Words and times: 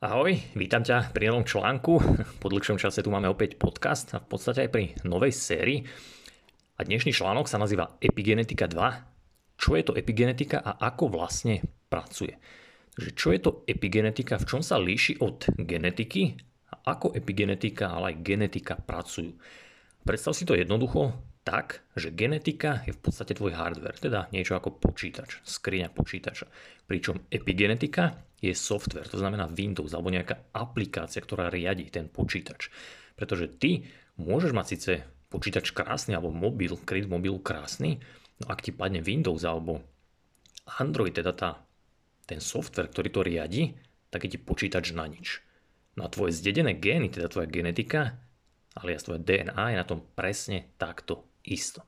Ahoj, 0.00 0.32
vítam 0.56 0.80
ťa 0.80 1.12
pri 1.12 1.28
novom 1.28 1.44
článku. 1.44 2.00
Po 2.40 2.48
dlhšom 2.48 2.80
čase 2.80 3.04
tu 3.04 3.12
máme 3.12 3.28
opäť 3.28 3.60
podcast 3.60 4.16
a 4.16 4.24
v 4.24 4.32
podstate 4.32 4.64
aj 4.64 4.72
pri 4.72 4.96
novej 5.04 5.28
sérii. 5.28 5.84
A 6.80 6.88
dnešný 6.88 7.12
článok 7.12 7.44
sa 7.44 7.60
nazýva 7.60 8.00
Epigenetika 8.00 8.64
2. 8.64 9.60
Čo 9.60 9.76
je 9.76 9.84
to 9.84 9.92
epigenetika 9.92 10.64
a 10.64 10.80
ako 10.88 11.12
vlastne 11.12 11.60
pracuje? 11.92 12.32
Takže 12.96 13.10
čo 13.12 13.28
je 13.28 13.40
to 13.44 13.50
epigenetika, 13.68 14.40
v 14.40 14.48
čom 14.48 14.64
sa 14.64 14.80
líši 14.80 15.20
od 15.20 15.52
genetiky 15.68 16.32
a 16.72 16.96
ako 16.96 17.12
epigenetika, 17.12 17.92
ale 17.92 18.16
aj 18.16 18.24
genetika 18.24 18.80
pracujú? 18.80 19.36
Predstav 20.00 20.32
si 20.32 20.48
to 20.48 20.56
jednoducho 20.56 21.12
tak, 21.44 21.84
že 21.92 22.08
genetika 22.08 22.88
je 22.88 22.96
v 22.96 23.00
podstate 23.04 23.36
tvoj 23.36 23.52
hardware, 23.52 24.00
teda 24.00 24.32
niečo 24.32 24.56
ako 24.56 24.80
počítač, 24.80 25.44
skriňa 25.44 25.92
počítača. 25.92 26.48
Pričom 26.88 27.28
epigenetika 27.28 28.29
je 28.40 28.56
software, 28.56 29.08
to 29.08 29.20
znamená 29.20 29.46
Windows 29.52 29.92
alebo 29.92 30.08
nejaká 30.08 30.50
aplikácia, 30.56 31.20
ktorá 31.20 31.52
riadi 31.52 31.92
ten 31.92 32.08
počítač. 32.08 32.72
Pretože 33.12 33.52
ty 33.60 33.84
môžeš 34.16 34.52
mať 34.56 34.66
síce 34.66 34.92
počítač 35.28 35.76
krásny 35.76 36.16
alebo 36.16 36.32
mobil, 36.32 36.74
kryt 36.80 37.06
mobilu 37.06 37.38
krásny, 37.38 38.00
no 38.40 38.48
ak 38.48 38.64
ti 38.64 38.72
padne 38.72 39.04
Windows 39.04 39.44
alebo 39.44 39.84
Android, 40.80 41.12
teda 41.12 41.36
tá, 41.36 41.60
ten 42.24 42.40
software, 42.40 42.88
ktorý 42.88 43.08
to 43.12 43.20
riadi, 43.20 43.62
tak 44.08 44.26
je 44.26 44.36
ti 44.36 44.38
počítač 44.40 44.96
na 44.96 45.04
nič. 45.04 45.44
No 45.94 46.08
a 46.08 46.12
tvoje 46.12 46.32
zdedené 46.34 46.80
gény, 46.80 47.12
teda 47.12 47.28
tvoja 47.28 47.46
genetika, 47.46 48.16
alias 48.74 49.04
tvoje 49.04 49.20
DNA 49.20 49.74
je 49.74 49.76
na 49.76 49.86
tom 49.86 50.00
presne 50.16 50.72
takto 50.80 51.28
isto. 51.44 51.84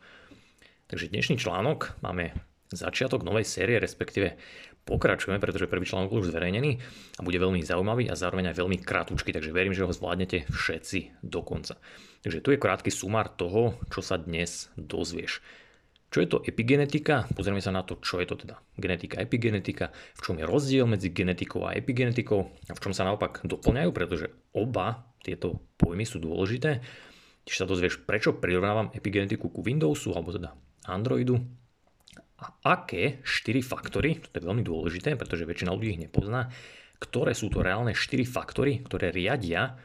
Takže 0.91 1.09
dnešný 1.09 1.41
článok 1.41 1.97
máme 2.05 2.52
začiatok 2.73 3.23
novej 3.23 3.45
série, 3.45 3.77
respektíve 3.79 4.37
pokračujeme, 4.83 5.39
pretože 5.39 5.71
prvý 5.71 5.87
článok 5.87 6.19
už 6.19 6.35
zverejnený 6.35 6.83
a 7.19 7.21
bude 7.23 7.39
veľmi 7.39 7.63
zaujímavý 7.63 8.11
a 8.11 8.19
zároveň 8.19 8.51
aj 8.51 8.59
veľmi 8.59 8.79
krátky, 8.83 9.31
takže 9.31 9.55
verím, 9.55 9.77
že 9.77 9.87
ho 9.87 9.95
zvládnete 9.95 10.51
všetci 10.51 11.23
do 11.23 11.41
konca. 11.47 11.79
Takže 12.27 12.43
tu 12.43 12.51
je 12.51 12.59
krátky 12.59 12.91
sumár 12.91 13.31
toho, 13.31 13.79
čo 13.95 14.03
sa 14.03 14.19
dnes 14.19 14.71
dozvieš. 14.75 15.43
Čo 16.13 16.19
je 16.21 16.29
to 16.29 16.39
epigenetika? 16.45 17.25
Pozrieme 17.33 17.65
sa 17.65 17.73
na 17.73 17.81
to, 17.89 17.97
čo 18.05 18.21
je 18.21 18.29
to 18.29 18.37
teda 18.37 18.61
genetika, 18.77 19.17
epigenetika, 19.17 19.97
v 20.13 20.21
čom 20.21 20.37
je 20.37 20.45
rozdiel 20.45 20.85
medzi 20.85 21.09
genetikou 21.09 21.65
a 21.65 21.73
epigenetikou 21.73 22.41
a 22.69 22.73
v 22.77 22.83
čom 22.85 22.93
sa 22.93 23.09
naopak 23.09 23.41
doplňajú, 23.49 23.91
pretože 23.97 24.29
oba 24.53 25.09
tieto 25.25 25.65
pojmy 25.81 26.05
sú 26.05 26.21
dôležité. 26.21 26.85
Tiež 27.49 27.65
sa 27.65 27.67
dozvieš, 27.67 28.05
prečo 28.05 28.37
prirovnávam 28.37 28.93
epigenetiku 28.93 29.49
ku 29.49 29.65
Windowsu 29.65 30.13
alebo 30.13 30.37
teda 30.37 30.53
Androidu 30.85 31.41
a 32.43 32.75
aké 32.75 33.23
4 33.23 33.63
faktory, 33.63 34.19
to 34.19 34.35
je 34.35 34.43
veľmi 34.43 34.67
dôležité, 34.67 35.15
pretože 35.15 35.47
väčšina 35.47 35.71
ľudí 35.71 35.95
ich 35.95 36.03
nepozná, 36.03 36.51
ktoré 36.99 37.39
sú 37.39 37.47
to 37.47 37.63
reálne 37.63 37.95
4 37.95 38.27
faktory, 38.27 38.83
ktoré 38.83 39.15
riadia 39.15 39.79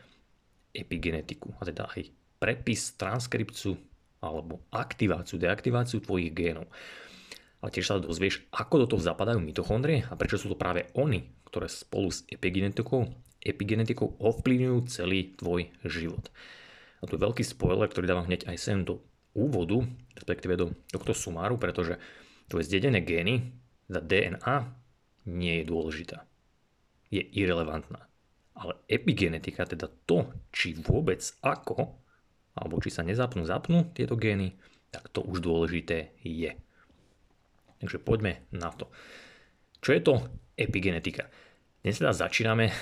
epigenetiku, 0.73 1.53
a 1.61 1.69
teda 1.69 1.85
aj 1.93 2.09
prepis, 2.41 2.97
transkripciu 2.97 3.77
alebo 4.21 4.65
aktiváciu, 4.73 5.37
deaktiváciu 5.37 6.01
tvojich 6.01 6.33
génov. 6.33 6.65
Ale 7.61 7.73
tiež 7.73 7.85
sa 7.89 8.01
dozvieš, 8.01 8.45
ako 8.53 8.85
do 8.85 8.87
toho 8.93 9.01
zapadajú 9.01 9.41
mitochondrie 9.41 10.05
a 10.09 10.13
prečo 10.13 10.37
sú 10.37 10.53
to 10.53 10.57
práve 10.57 10.89
oni, 10.97 11.25
ktoré 11.49 11.69
spolu 11.69 12.13
s 12.13 12.25
epigenetikou, 12.29 13.05
epigenetikou 13.41 14.17
ovplyvňujú 14.17 14.77
celý 14.89 15.33
tvoj 15.37 15.69
život. 15.85 16.29
A 17.01 17.05
tu 17.05 17.17
je 17.17 17.25
veľký 17.25 17.45
spoiler, 17.45 17.89
ktorý 17.89 18.09
dávam 18.09 18.25
hneď 18.25 18.49
aj 18.49 18.57
sem 18.57 18.81
do 18.81 19.01
úvodu, 19.37 19.85
respektíve 20.17 20.57
do 20.57 20.73
tohto 20.89 21.13
sumáru, 21.13 21.61
pretože 21.61 22.01
tvoje 22.47 22.67
zdedené 22.67 23.03
gény, 23.03 23.53
za 23.87 24.03
DNA, 24.03 24.55
nie 25.27 25.63
je 25.63 25.65
dôležitá. 25.67 26.27
Je 27.07 27.23
irrelevantná. 27.23 28.07
Ale 28.57 28.79
epigenetika, 28.89 29.67
teda 29.67 29.87
to, 30.07 30.27
či 30.51 30.75
vôbec 30.75 31.21
ako, 31.43 31.95
alebo 32.57 32.81
či 32.81 32.89
sa 32.89 33.05
nezapnú, 33.05 33.45
zapnú 33.45 33.91
tieto 33.93 34.17
gény, 34.17 34.57
tak 34.89 35.11
to 35.13 35.21
už 35.23 35.43
dôležité 35.43 36.17
je. 36.25 36.51
Takže 37.77 38.01
poďme 38.01 38.41
na 38.49 38.73
to. 38.73 38.89
Čo 39.83 39.89
je 39.93 40.01
to 40.01 40.13
epigenetika? 40.57 41.29
Dnes 41.85 42.01
teda 42.01 42.11
začíname, 42.11 42.73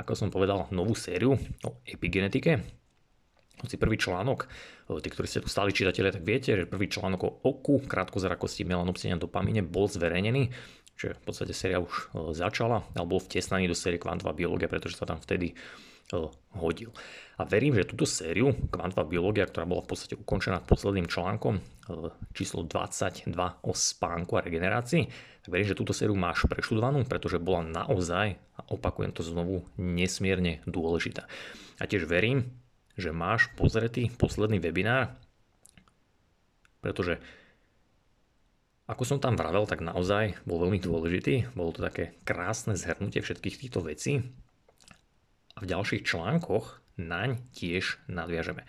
ako 0.00 0.16
som 0.16 0.32
povedal, 0.32 0.66
novú 0.72 0.96
sériu 0.96 1.36
o 1.66 1.70
epigenetike 1.84 2.77
hoci 3.62 3.76
prvý 3.76 3.96
článok, 3.98 4.46
e, 4.46 4.98
tí, 5.02 5.08
ktorí 5.10 5.26
ste 5.26 5.42
tu 5.42 5.48
stáli 5.50 5.74
čitatelia, 5.74 6.14
tak 6.14 6.24
viete, 6.24 6.54
že 6.54 6.64
prvý 6.64 6.86
článok 6.86 7.20
o 7.24 7.30
oku, 7.44 7.82
krátkozrakosti, 7.84 8.66
melanopsine 8.66 9.14
a 9.14 9.20
dopamine 9.20 9.62
bol 9.62 9.90
zverejnený, 9.90 10.50
že 10.98 11.14
v 11.14 11.22
podstate 11.22 11.54
séria 11.54 11.78
už 11.78 11.92
e, 12.14 12.34
začala, 12.34 12.86
alebo 12.94 13.18
bol 13.18 13.22
vtesnaný 13.22 13.70
do 13.70 13.76
série 13.78 14.02
Kvantová 14.02 14.34
biológia, 14.34 14.66
pretože 14.66 14.98
sa 14.98 15.06
tam 15.06 15.22
vtedy 15.22 15.52
e, 15.52 15.54
hodil. 16.58 16.90
A 17.38 17.46
verím, 17.46 17.78
že 17.78 17.86
túto 17.86 18.02
sériu 18.02 18.50
Kvantová 18.70 19.06
biológia, 19.06 19.46
ktorá 19.46 19.62
bola 19.62 19.86
v 19.86 19.94
podstate 19.94 20.18
ukončená 20.18 20.58
posledným 20.66 21.06
článkom 21.06 21.62
číslo 22.34 22.66
22 22.66 23.32
o 23.38 23.72
spánku 23.72 24.36
a 24.36 24.44
regenerácii, 24.44 25.08
tak 25.48 25.48
verím, 25.48 25.70
že 25.70 25.78
túto 25.78 25.96
sériu 25.96 26.12
máš 26.12 26.44
preštudovanú, 26.44 27.08
pretože 27.08 27.40
bola 27.40 27.64
naozaj, 27.64 28.36
a 28.36 28.60
opakujem 28.68 29.16
to 29.16 29.24
znovu, 29.24 29.64
nesmierne 29.80 30.60
dôležitá. 30.68 31.24
A 31.80 31.88
tiež 31.88 32.04
verím, 32.04 32.52
že 32.98 33.14
máš 33.14 33.46
pozretý 33.54 34.10
posledný 34.10 34.58
webinár, 34.58 35.14
pretože 36.82 37.22
ako 38.88 39.04
som 39.04 39.18
tam 39.20 39.36
vravel, 39.36 39.68
tak 39.68 39.84
naozaj 39.84 40.40
bol 40.48 40.64
veľmi 40.64 40.80
dôležitý. 40.80 41.52
Bolo 41.52 41.76
to 41.76 41.84
také 41.84 42.16
krásne 42.24 42.72
zhrnutie 42.72 43.20
všetkých 43.20 43.60
týchto 43.60 43.84
vecí. 43.84 44.24
A 45.54 45.58
v 45.60 45.68
ďalších 45.68 46.08
článkoch 46.08 46.80
naň 46.96 47.36
tiež 47.52 48.00
nadviažeme. 48.08 48.64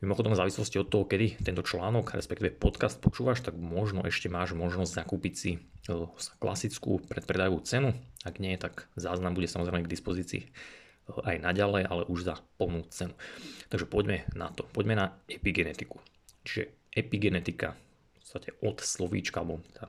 Mimochodom, 0.00 0.32
v 0.32 0.40
závislosti 0.40 0.80
od 0.80 0.88
toho, 0.88 1.04
kedy 1.04 1.44
tento 1.44 1.60
článok, 1.60 2.16
respektíve 2.16 2.56
podcast 2.56 2.96
počúvaš, 3.04 3.44
tak 3.44 3.56
možno 3.56 4.04
ešte 4.08 4.32
máš 4.32 4.56
možnosť 4.56 4.96
zakúpiť 5.00 5.34
si 5.36 5.50
e, 5.56 5.58
klasickú 6.40 7.00
predpredajovú 7.04 7.64
cenu. 7.64 7.96
Ak 8.24 8.40
nie, 8.40 8.56
tak 8.56 8.88
záznam 8.96 9.36
bude 9.36 9.48
samozrejme 9.48 9.84
k 9.84 9.92
dispozícii 9.92 10.42
aj 11.08 11.36
naďalej, 11.40 11.84
ale 11.84 12.02
už 12.08 12.20
za 12.24 12.36
plnú 12.56 12.86
cenu. 12.88 13.14
Takže 13.68 13.86
poďme 13.88 14.24
na 14.32 14.48
to. 14.50 14.64
Poďme 14.64 14.94
na 14.96 15.06
epigenetiku. 15.28 16.00
Čiže 16.44 16.92
epigenetika 16.92 17.76
v 17.76 18.10
podstate 18.20 18.50
od 18.64 18.80
slovíčka, 18.80 19.44
alebo 19.44 19.60
teda 19.72 19.88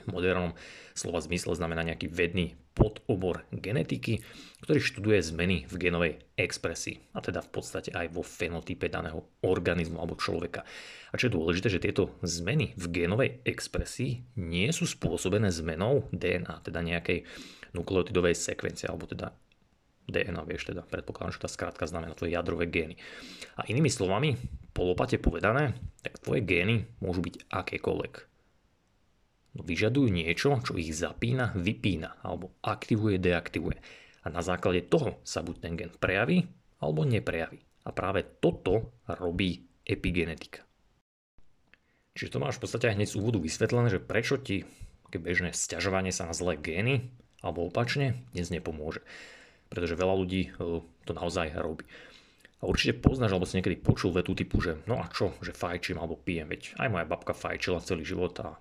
v 0.00 0.06
modernom 0.08 0.56
slova 0.96 1.20
zmysle 1.20 1.52
znamená 1.52 1.84
nejaký 1.84 2.08
vedný 2.08 2.56
podobor 2.72 3.44
genetiky, 3.52 4.24
ktorý 4.64 4.80
študuje 4.80 5.20
zmeny 5.20 5.68
v 5.68 5.74
genovej 5.76 6.12
expresii, 6.40 7.12
a 7.12 7.20
teda 7.20 7.44
v 7.44 7.50
podstate 7.52 7.92
aj 7.92 8.08
vo 8.08 8.24
fenotype 8.24 8.88
daného 8.88 9.20
organizmu 9.44 10.00
alebo 10.00 10.16
človeka. 10.16 10.64
A 11.12 11.20
čo 11.20 11.28
je 11.28 11.36
dôležité, 11.36 11.68
že 11.68 11.82
tieto 11.82 12.16
zmeny 12.24 12.72
v 12.80 12.86
genovej 12.88 13.44
expresii 13.44 14.24
nie 14.40 14.72
sú 14.72 14.88
spôsobené 14.88 15.52
zmenou 15.52 16.08
DNA, 16.14 16.64
teda 16.64 16.80
nejakej 16.80 17.28
nukleotidovej 17.76 18.32
sekvencie, 18.32 18.88
alebo 18.88 19.04
teda 19.04 19.36
DNA, 20.08 20.42
vieš 20.48 20.72
teda, 20.72 20.86
predpokladám, 20.86 21.36
že 21.36 21.42
tá 21.44 21.48
skrátka 21.50 21.84
znamená 21.84 22.16
tvoje 22.16 22.32
jadrové 22.32 22.66
gény. 22.70 22.96
A 23.58 23.66
inými 23.68 23.92
slovami, 23.92 24.38
po 24.72 24.88
lopate 24.88 25.20
povedané, 25.20 25.76
tak 26.00 26.22
tvoje 26.22 26.40
gény 26.46 26.88
môžu 27.04 27.20
byť 27.20 27.34
akékoľvek. 27.50 28.12
No, 29.58 29.60
vyžadujú 29.66 30.08
niečo, 30.08 30.62
čo 30.62 30.78
ich 30.78 30.94
zapína, 30.94 31.50
vypína, 31.58 32.22
alebo 32.22 32.54
aktivuje, 32.62 33.18
deaktivuje. 33.18 33.78
A 34.22 34.26
na 34.30 34.40
základe 34.40 34.86
toho 34.86 35.18
sa 35.26 35.42
buď 35.42 35.56
ten 35.58 35.74
gen 35.74 35.90
prejaví, 35.92 36.46
alebo 36.78 37.02
neprejaví. 37.02 37.60
A 37.84 37.90
práve 37.90 38.22
toto 38.38 38.94
robí 39.08 39.66
epigenetika. 39.82 40.62
Čiže 42.14 42.36
to 42.36 42.42
máš 42.42 42.58
v 42.58 42.68
podstate 42.68 42.92
hneď 42.92 43.08
z 43.10 43.18
úvodu 43.18 43.38
vysvetlené, 43.40 43.88
že 43.90 44.02
prečo 44.02 44.36
ti 44.36 44.66
bežné 45.10 45.50
sťažovanie 45.50 46.14
sa 46.14 46.30
na 46.30 46.34
zlé 46.36 46.54
gény 46.54 47.10
alebo 47.42 47.66
opačne 47.66 48.22
dnes 48.30 48.52
nepomôže 48.52 49.02
pretože 49.70 49.94
veľa 49.94 50.14
ľudí 50.18 50.50
e, 50.50 50.82
to 51.06 51.12
naozaj 51.14 51.54
robí. 51.54 51.86
A 52.60 52.68
určite 52.68 53.00
poznáš, 53.00 53.32
alebo 53.32 53.48
si 53.48 53.56
niekedy 53.56 53.80
počul 53.80 54.12
vetu 54.12 54.36
typu, 54.36 54.60
že 54.60 54.84
no 54.84 55.00
a 55.00 55.08
čo, 55.08 55.32
že 55.40 55.56
fajčím 55.56 55.96
alebo 55.96 56.20
pijem, 56.20 56.50
veď 56.50 56.76
aj 56.76 56.88
moja 56.92 57.06
babka 57.08 57.32
fajčila 57.32 57.80
celý 57.80 58.04
život 58.04 58.36
a 58.44 58.60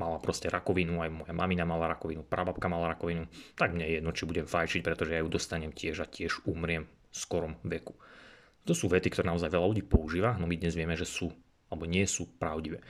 mala 0.00 0.16
proste 0.16 0.48
rakovinu, 0.48 1.04
aj 1.04 1.10
moja 1.12 1.34
mamina 1.36 1.68
mala 1.68 1.92
rakovinu, 1.92 2.24
prababka 2.24 2.72
mala 2.72 2.96
rakovinu, 2.96 3.28
tak 3.52 3.76
mne 3.76 3.84
je 3.84 3.94
jedno, 4.00 4.10
či 4.16 4.24
budem 4.24 4.48
fajčiť, 4.48 4.80
pretože 4.80 5.12
ja 5.12 5.20
ju 5.20 5.28
dostanem 5.28 5.68
tiež 5.68 6.00
a 6.00 6.06
tiež 6.08 6.48
umriem 6.48 6.88
v 6.88 7.16
skorom 7.16 7.60
veku. 7.68 7.92
To 8.64 8.72
sú 8.72 8.88
vety, 8.88 9.12
ktoré 9.12 9.28
naozaj 9.28 9.52
veľa 9.52 9.68
ľudí 9.76 9.84
používa, 9.84 10.38
no 10.40 10.48
my 10.48 10.56
dnes 10.56 10.72
vieme, 10.72 10.96
že 10.96 11.04
sú 11.04 11.28
alebo 11.68 11.88
nie 11.88 12.04
sú 12.04 12.28
pravdivé. 12.36 12.84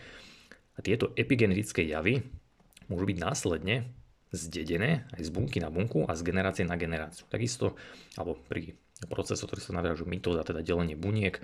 A 0.74 0.82
tieto 0.82 1.14
epigenetické 1.14 1.86
javy 1.86 2.22
môžu 2.90 3.06
byť 3.06 3.18
následne 3.22 3.86
zdedené 4.32 5.04
aj 5.12 5.28
z 5.28 5.30
bunky 5.30 5.60
na 5.60 5.68
bunku 5.68 6.08
a 6.08 6.16
z 6.16 6.24
generácie 6.24 6.64
na 6.64 6.80
generáciu. 6.80 7.28
Takisto, 7.28 7.76
alebo 8.16 8.40
pri 8.48 8.74
procesu, 9.06 9.44
ktorý 9.44 9.60
sa 9.60 9.76
naviažu 9.76 10.08
mitóza, 10.08 10.42
teda 10.42 10.64
delenie 10.64 10.96
buniek, 10.96 11.38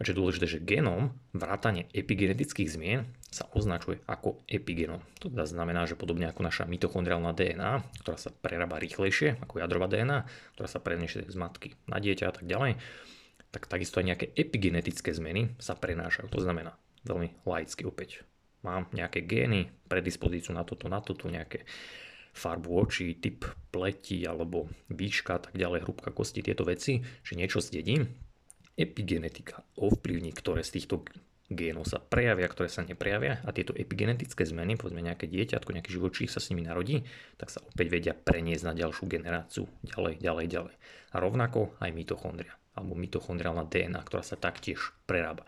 A 0.00 0.04
čo 0.04 0.16
je 0.16 0.18
dôležité, 0.18 0.46
že 0.50 0.58
genom, 0.58 1.14
vrátanie 1.30 1.86
epigenetických 1.94 2.66
zmien 2.66 3.06
sa 3.30 3.46
označuje 3.54 4.02
ako 4.10 4.42
epigenom. 4.50 4.98
To 5.22 5.30
teda 5.30 5.46
znamená, 5.46 5.86
že 5.86 5.94
podobne 5.94 6.26
ako 6.26 6.42
naša 6.42 6.66
mitochondriálna 6.66 7.30
DNA, 7.30 8.02
ktorá 8.02 8.18
sa 8.18 8.34
prerába 8.34 8.82
rýchlejšie 8.82 9.38
ako 9.38 9.62
jadrová 9.62 9.86
DNA, 9.86 10.26
ktorá 10.58 10.66
sa 10.66 10.82
preniesie 10.82 11.22
z 11.22 11.36
matky 11.38 11.78
na 11.86 12.02
dieťa 12.02 12.24
a 12.28 12.34
tak 12.34 12.50
ďalej, 12.50 12.82
tak 13.54 13.70
takisto 13.70 14.02
aj 14.02 14.10
nejaké 14.10 14.26
epigenetické 14.34 15.14
zmeny 15.14 15.54
sa 15.62 15.78
prenášajú. 15.78 16.26
To 16.34 16.40
znamená, 16.42 16.74
veľmi 17.06 17.46
laicky 17.46 17.86
opäť, 17.86 18.26
mám 18.62 18.88
nejaké 18.94 19.26
gény, 19.26 19.70
predispozíciu 19.86 20.54
na 20.54 20.62
toto, 20.62 20.86
na 20.90 21.02
toto, 21.02 21.30
nejaké 21.30 21.66
farbu 22.32 22.88
očí, 22.88 23.20
typ 23.20 23.44
pleti 23.68 24.24
alebo 24.24 24.70
výška 24.88 25.50
tak 25.50 25.54
ďalej, 25.54 25.84
hrúbka 25.84 26.10
kosti, 26.10 26.40
tieto 26.40 26.64
veci, 26.64 27.04
že 27.20 27.36
niečo 27.36 27.60
zdedím, 27.60 28.08
epigenetika 28.72 29.60
ovplyvní, 29.76 30.32
ktoré 30.32 30.64
z 30.64 30.80
týchto 30.80 31.04
génov 31.52 31.84
sa 31.84 32.00
prejavia, 32.00 32.48
ktoré 32.48 32.72
sa 32.72 32.80
neprejavia 32.80 33.44
a 33.44 33.52
tieto 33.52 33.76
epigenetické 33.76 34.48
zmeny, 34.48 34.80
povedzme 34.80 35.04
nejaké 35.04 35.28
dieťatko, 35.28 35.76
nejaký 35.76 35.92
živočích 35.92 36.32
sa 36.32 36.40
s 36.40 36.48
nimi 36.48 36.64
narodí, 36.64 37.04
tak 37.36 37.52
sa 37.52 37.60
opäť 37.60 37.92
vedia 37.92 38.14
preniesť 38.16 38.64
na 38.64 38.72
ďalšiu 38.72 39.04
generáciu, 39.04 39.68
ďalej, 39.84 40.24
ďalej, 40.24 40.46
ďalej. 40.48 40.74
A 41.12 41.16
rovnako 41.20 41.76
aj 41.84 41.90
mitochondria, 41.92 42.56
alebo 42.72 42.96
mitochondriálna 42.96 43.68
DNA, 43.68 44.00
ktorá 44.00 44.24
sa 44.24 44.40
taktiež 44.40 44.96
prerába. 45.04 45.44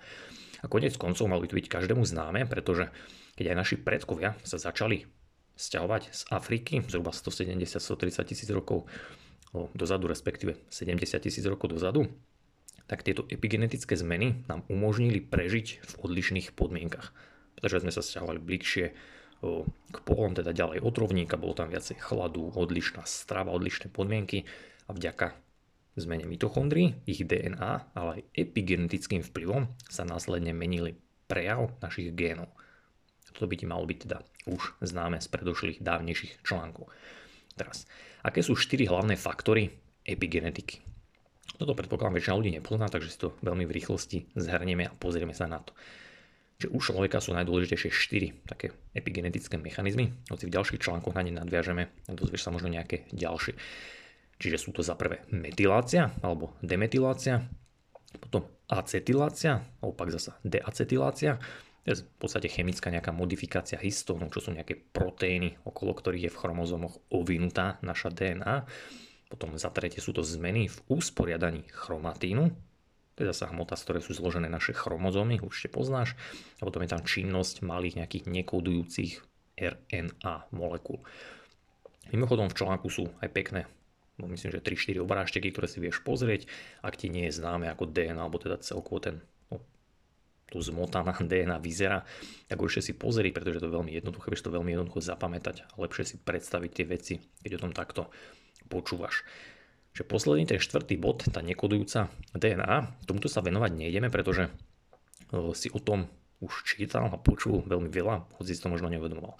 A 0.65 0.67
konec 0.67 0.97
koncov 0.97 1.29
to 1.29 1.55
byť 1.61 1.69
každému 1.69 2.09
známe, 2.09 2.49
pretože 2.49 2.89
keď 3.37 3.53
aj 3.53 3.57
naši 3.61 3.77
predkovia 3.77 4.33
sa 4.49 4.57
začali 4.57 5.05
sťahovať 5.61 6.03
z 6.09 6.23
Afriky, 6.33 6.81
zhruba 6.89 7.13
170-130 7.13 8.25
tisíc 8.25 8.49
rokov 8.49 8.89
dozadu, 9.77 10.09
respektíve 10.09 10.57
70 10.73 11.21
tisíc 11.21 11.45
rokov 11.45 11.77
dozadu, 11.77 12.09
tak 12.89 13.05
tieto 13.05 13.29
epigenetické 13.29 13.95
zmeny 13.95 14.45
nám 14.49 14.65
umožnili 14.73 15.21
prežiť 15.21 15.85
v 15.85 15.93
odlišných 16.05 16.57
podmienkach. 16.57 17.13
Pretože 17.55 17.85
sme 17.85 17.93
sa 17.93 18.03
stiahovali 18.03 18.41
bližšie 18.41 18.87
k 19.93 19.97
polom, 20.09 20.33
teda 20.33 20.57
ďalej 20.57 20.81
od 20.81 20.95
rovníka, 20.97 21.37
bolo 21.37 21.53
tam 21.53 21.69
viacej 21.69 22.01
chladu, 22.01 22.51
odlišná 22.57 23.05
strava, 23.05 23.53
odlišné 23.53 23.93
podmienky 23.93 24.49
a 24.89 24.97
vďaka 24.97 25.37
zmene 25.95 26.27
mitochondrií, 26.27 27.07
ich 27.07 27.23
DNA, 27.23 27.95
ale 27.95 28.11
aj 28.19 28.23
epigenetickým 28.35 29.23
vplyvom 29.23 29.71
sa 29.87 30.03
následne 30.03 30.51
menili 30.51 30.99
prejav 31.31 31.75
našich 31.81 32.13
génov. 32.13 32.51
Toto 33.35 33.51
by 33.51 33.55
ti 33.59 33.67
malo 33.67 33.83
byť 33.83 33.99
teda 34.07 34.19
už 34.47 34.79
známe 34.85 35.19
z 35.19 35.27
predošlých 35.27 35.83
dávnejších 35.83 36.47
článkov. 36.47 36.87
Teraz, 37.55 37.87
aké 38.23 38.43
sú 38.43 38.55
štyri 38.55 38.87
hlavné 38.87 39.19
faktory 39.19 39.71
epigenetiky? 40.07 40.83
Toto 41.55 41.75
predpokladám 41.79 42.19
väčšina 42.19 42.39
ľudí 42.39 42.51
nepozná, 42.55 42.91
takže 42.91 43.11
si 43.11 43.19
to 43.19 43.35
veľmi 43.43 43.67
v 43.67 43.75
rýchlosti 43.79 44.19
zhrnieme 44.35 44.91
a 44.91 44.97
pozrieme 44.99 45.35
sa 45.35 45.47
na 45.47 45.63
to. 45.63 45.71
Čiže 46.59 46.71
u 46.71 46.79
človeka 46.79 47.19
sú 47.19 47.35
najdôležitejšie 47.35 47.91
4 47.91 48.47
také 48.47 48.71
epigenetické 48.95 49.59
mechanizmy, 49.59 50.15
hoci 50.31 50.47
v 50.47 50.55
ďalších 50.55 50.83
článkoch 50.83 51.15
na 51.15 51.23
ne 51.27 51.35
nadviažeme 51.35 51.83
a 51.91 52.11
dozvieš 52.15 52.47
sa 52.47 52.55
možno 52.55 52.71
nejaké 52.71 53.11
ďalšie. 53.11 53.55
Čiže 54.45 54.61
sú 54.61 54.77
to 54.77 54.85
za 54.85 54.93
prvé 54.93 55.25
metylácia 55.33 56.13
alebo 56.21 56.53
demetylácia, 56.61 57.49
potom 58.21 58.45
acetylácia, 58.69 59.65
opak 59.81 60.13
zasa 60.13 60.37
deacetylácia, 60.45 61.41
to 61.85 61.97
je 61.97 62.05
v 62.05 62.21
podstate 62.21 62.53
chemická 62.53 62.93
nejaká 62.93 63.09
modifikácia 63.09 63.81
histónu, 63.81 64.29
čo 64.29 64.45
sú 64.45 64.53
nejaké 64.53 64.77
proteíny, 64.77 65.57
okolo 65.65 65.97
ktorých 65.97 66.29
je 66.29 66.33
v 66.33 66.41
chromozómoch 66.45 67.01
ovinutá 67.09 67.81
naša 67.81 68.13
DNA. 68.13 68.69
Potom 69.33 69.57
za 69.57 69.73
tretie 69.73 70.05
sú 70.05 70.13
to 70.13 70.21
zmeny 70.21 70.69
v 70.69 70.77
usporiadaní 70.93 71.65
chromatínu, 71.73 72.53
to 73.17 73.19
je 73.25 73.31
zase 73.31 73.49
hmota, 73.49 73.81
z 73.81 73.85
ktorej 73.89 74.03
sú 74.05 74.13
zložené 74.13 74.53
naše 74.53 74.77
chromozómy, 74.77 75.39
určite 75.39 75.71
poznáš. 75.71 76.19
A 76.59 76.67
potom 76.67 76.83
je 76.83 76.93
tam 76.93 77.01
činnosť 77.01 77.63
malých 77.63 78.03
nejakých 78.03 78.27
nekodujúcich 78.27 79.23
RNA 79.55 80.51
molekúl. 80.51 80.99
Mimochodom 82.11 82.51
v 82.51 82.59
článku 82.59 82.91
sú 82.91 83.07
aj 83.23 83.29
pekné, 83.31 83.71
no 83.71 83.84
myslím, 84.23 84.55
že 84.55 84.63
3-4 84.63 85.03
obrážteky, 85.03 85.51
ktoré 85.51 85.67
si 85.67 85.83
vieš 85.83 85.99
pozrieť, 86.07 86.47
ak 86.87 86.95
ti 86.95 87.11
nie 87.11 87.27
je 87.27 87.43
známe 87.43 87.67
ako 87.67 87.91
DNA, 87.91 88.15
alebo 88.15 88.39
teda 88.39 88.63
celkovo 88.63 89.03
ten 89.03 89.19
no, 89.51 89.59
tu 90.47 90.63
zmotaná 90.63 91.11
DNA 91.31 91.59
vyzerá, 91.59 92.07
tak 92.47 92.63
určite 92.63 92.91
si 92.91 92.93
pozri, 92.95 93.35
pretože 93.35 93.59
to 93.59 93.67
je 93.67 93.75
veľmi 93.75 93.91
jednoduché, 93.91 94.31
vieš 94.31 94.47
to 94.47 94.55
veľmi 94.55 94.71
jednoducho 94.71 95.03
zapamätať 95.03 95.67
a 95.67 95.75
lepšie 95.83 96.15
si 96.15 96.17
predstaviť 96.23 96.71
tie 96.71 96.87
veci, 96.87 97.15
keď 97.43 97.51
o 97.59 97.63
tom 97.67 97.73
takto 97.75 98.13
počúvaš. 98.71 99.27
Čiže 99.95 100.11
posledný, 100.11 100.43
ten 100.51 100.59
štvrtý 100.59 100.99
bod, 100.99 101.23
tá 101.31 101.39
nekodujúca 101.39 102.11
DNA, 102.35 103.07
tomuto 103.07 103.31
sa 103.31 103.47
venovať 103.47 103.79
nejdeme, 103.79 104.11
pretože 104.11 104.51
e, 104.51 105.55
si 105.55 105.71
o 105.71 105.79
tom 105.79 106.11
už 106.43 106.67
čítal 106.67 107.07
a 107.15 107.19
počul 107.19 107.63
veľmi 107.63 107.87
veľa, 107.95 108.27
hoci 108.43 108.59
si 108.59 108.63
to 108.63 108.75
možno 108.75 108.91
neuvedomoval. 108.91 109.39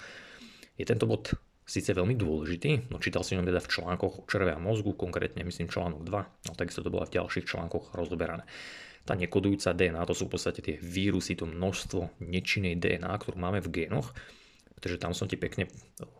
Je 0.79 0.87
tento 0.87 1.11
bod 1.11 1.35
síce 1.65 1.97
veľmi 1.97 2.15
dôležitý, 2.17 2.93
no 2.93 3.01
čítal 3.01 3.25
ho 3.25 3.45
teda 3.45 3.61
v 3.61 3.73
článkoch 3.73 4.15
o 4.21 4.27
červe 4.29 4.53
a 4.53 4.61
mozgu, 4.61 4.93
konkrétne 4.93 5.45
myslím 5.49 5.73
článok 5.73 6.05
2, 6.05 6.49
no 6.49 6.53
takisto 6.57 6.85
to 6.85 6.93
bolo 6.93 7.09
v 7.09 7.17
ďalších 7.17 7.49
článkoch 7.49 7.97
rozoberané. 7.97 8.45
Tá 9.05 9.13
nekodujúca 9.17 9.77
DNA, 9.77 10.01
to 10.09 10.17
sú 10.17 10.29
v 10.29 10.37
podstate 10.37 10.65
tie 10.65 10.77
vírusy, 10.81 11.37
to 11.37 11.45
množstvo 11.45 12.25
nečinej 12.25 12.81
DNA, 12.81 13.13
ktorú 13.21 13.37
máme 13.37 13.61
v 13.61 13.85
génoch, 13.85 14.17
Takže 14.85 15.01
tam 15.01 15.17
som 15.17 15.25
ti 15.25 15.41
pekne 15.41 15.65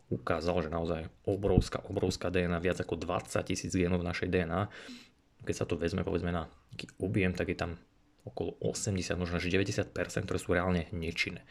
ukázal, 0.09 0.65
že 0.65 0.73
naozaj 0.73 1.13
obrovská, 1.29 1.85
obrovská 1.85 2.33
DNA, 2.33 2.65
viac 2.65 2.81
ako 2.81 2.97
20 2.97 3.37
tisíc 3.45 3.77
genov 3.77 4.01
v 4.01 4.09
našej 4.09 4.33
DNA. 4.33 4.73
Keď 5.45 5.53
sa 5.55 5.69
to 5.69 5.77
vezme 5.77 6.01
povedzme 6.01 6.33
na 6.33 6.49
taký 6.73 6.89
objem, 6.97 7.37
tak 7.37 7.53
je 7.53 7.61
tam 7.61 7.77
okolo 8.25 8.57
80, 8.65 9.21
možno 9.21 9.37
až 9.37 9.53
90%, 9.53 9.93
ktoré 10.25 10.39
sú 10.41 10.57
reálne 10.57 10.89
nečinné. 10.97 11.45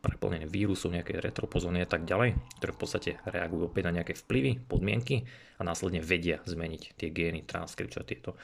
Preplnené 0.00 0.48
vírusov, 0.48 0.96
nejaké 0.96 1.20
retropozóny 1.20 1.84
a 1.84 1.88
tak 1.88 2.08
ďalej, 2.08 2.36
ktoré 2.56 2.70
v 2.72 2.80
podstate 2.80 3.10
reagujú 3.28 3.68
opäť 3.68 3.92
na 3.92 4.00
nejaké 4.00 4.16
vplyvy, 4.16 4.64
podmienky 4.64 5.28
a 5.60 5.62
následne 5.62 6.00
vedia 6.00 6.40
zmeniť 6.48 6.96
tie 6.96 7.12
gény, 7.12 7.44
transkripciu 7.44 8.00
a 8.00 8.08
tieto. 8.08 8.40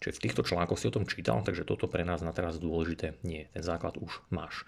Čiže 0.00 0.16
v 0.16 0.22
týchto 0.28 0.42
článkoch 0.44 0.80
si 0.80 0.88
o 0.88 0.96
tom 0.96 1.08
čítal, 1.08 1.44
takže 1.44 1.68
toto 1.68 1.88
pre 1.88 2.04
nás 2.04 2.20
na 2.24 2.32
teraz 2.32 2.56
dôležité 2.56 3.16
nie. 3.24 3.48
Ten 3.52 3.64
základ 3.64 4.00
už 4.00 4.24
máš. 4.32 4.64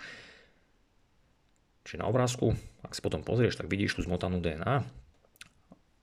Čiže 1.89 2.05
na 2.05 2.13
obrázku, 2.13 2.53
ak 2.85 2.93
si 2.93 3.01
potom 3.01 3.25
pozrieš, 3.25 3.57
tak 3.57 3.73
vidíš 3.73 3.97
tú 3.97 4.05
zmotanú 4.05 4.45
DNA. 4.45 4.85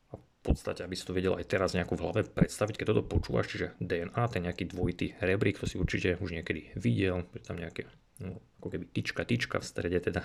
A 0.10 0.13
v 0.18 0.25
podstate, 0.42 0.81
aby 0.81 0.98
si 0.98 1.06
to 1.06 1.13
vedel 1.13 1.38
aj 1.38 1.45
teraz 1.45 1.77
nejako 1.77 1.94
v 1.94 2.01
hlave 2.01 2.22
predstaviť, 2.25 2.81
keď 2.81 2.86
toto 2.89 3.06
počúvaš, 3.06 3.54
čiže 3.54 3.77
DNA, 3.77 4.24
ten 4.33 4.50
nejaký 4.50 4.66
dvojitý 4.74 5.13
rebrík, 5.22 5.62
to 5.62 5.69
si 5.69 5.77
určite 5.77 6.18
už 6.18 6.33
niekedy 6.33 6.74
videl, 6.74 7.30
je 7.38 7.42
tam 7.45 7.62
nejaké, 7.62 7.86
no, 8.22 8.40
ako 8.62 8.68
keby 8.76 8.86
tyčka, 8.92 9.22
tyčka 9.26 9.58
v 9.60 9.66
strede, 9.66 10.00
teda 10.00 10.24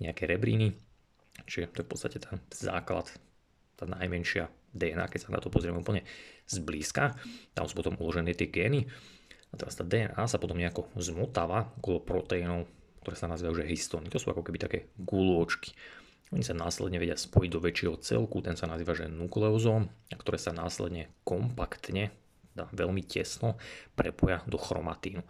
nejaké 0.00 0.24
rebríny. 0.28 0.72
Čiže 1.46 1.70
to 1.70 1.78
je 1.82 1.86
v 1.86 1.90
podstate 1.90 2.18
ten 2.22 2.38
základ, 2.50 3.08
tá 3.78 3.86
najmenšia 3.86 4.50
DNA, 4.74 5.06
keď 5.06 5.20
sa 5.26 5.34
na 5.34 5.40
to 5.42 5.50
pozrieme 5.50 5.80
úplne 5.80 6.02
zblízka. 6.50 7.14
Tam 7.54 7.64
sú 7.70 7.78
potom 7.78 7.94
uložené 7.98 8.34
tie 8.34 8.50
gény. 8.50 8.84
A 9.48 9.54
teraz 9.56 9.78
tá 9.78 9.86
DNA 9.86 10.28
sa 10.28 10.36
potom 10.36 10.58
nejako 10.60 10.92
zmotáva 10.98 11.72
okolo 11.80 12.04
proteínov 12.04 12.68
ktoré 13.08 13.24
sa 13.24 13.32
nazývajú 13.32 13.64
že 13.64 13.72
históny. 13.72 14.12
To 14.12 14.20
sú 14.20 14.28
ako 14.28 14.44
keby 14.44 14.60
také 14.60 14.78
gulôčky. 15.00 15.72
Oni 16.28 16.44
sa 16.44 16.52
následne 16.52 17.00
vedia 17.00 17.16
spojiť 17.16 17.50
do 17.56 17.64
väčšieho 17.64 17.96
celku, 18.04 18.44
ten 18.44 18.52
sa 18.52 18.68
nazýva 18.68 18.92
že 18.92 19.08
a 19.08 20.16
ktoré 20.20 20.36
sa 20.36 20.52
následne 20.52 21.08
kompaktne, 21.24 22.12
teda 22.58 22.66
veľmi 22.74 23.06
tesno, 23.06 23.54
prepoja 23.94 24.42
do 24.50 24.58
chromatínu. 24.58 25.22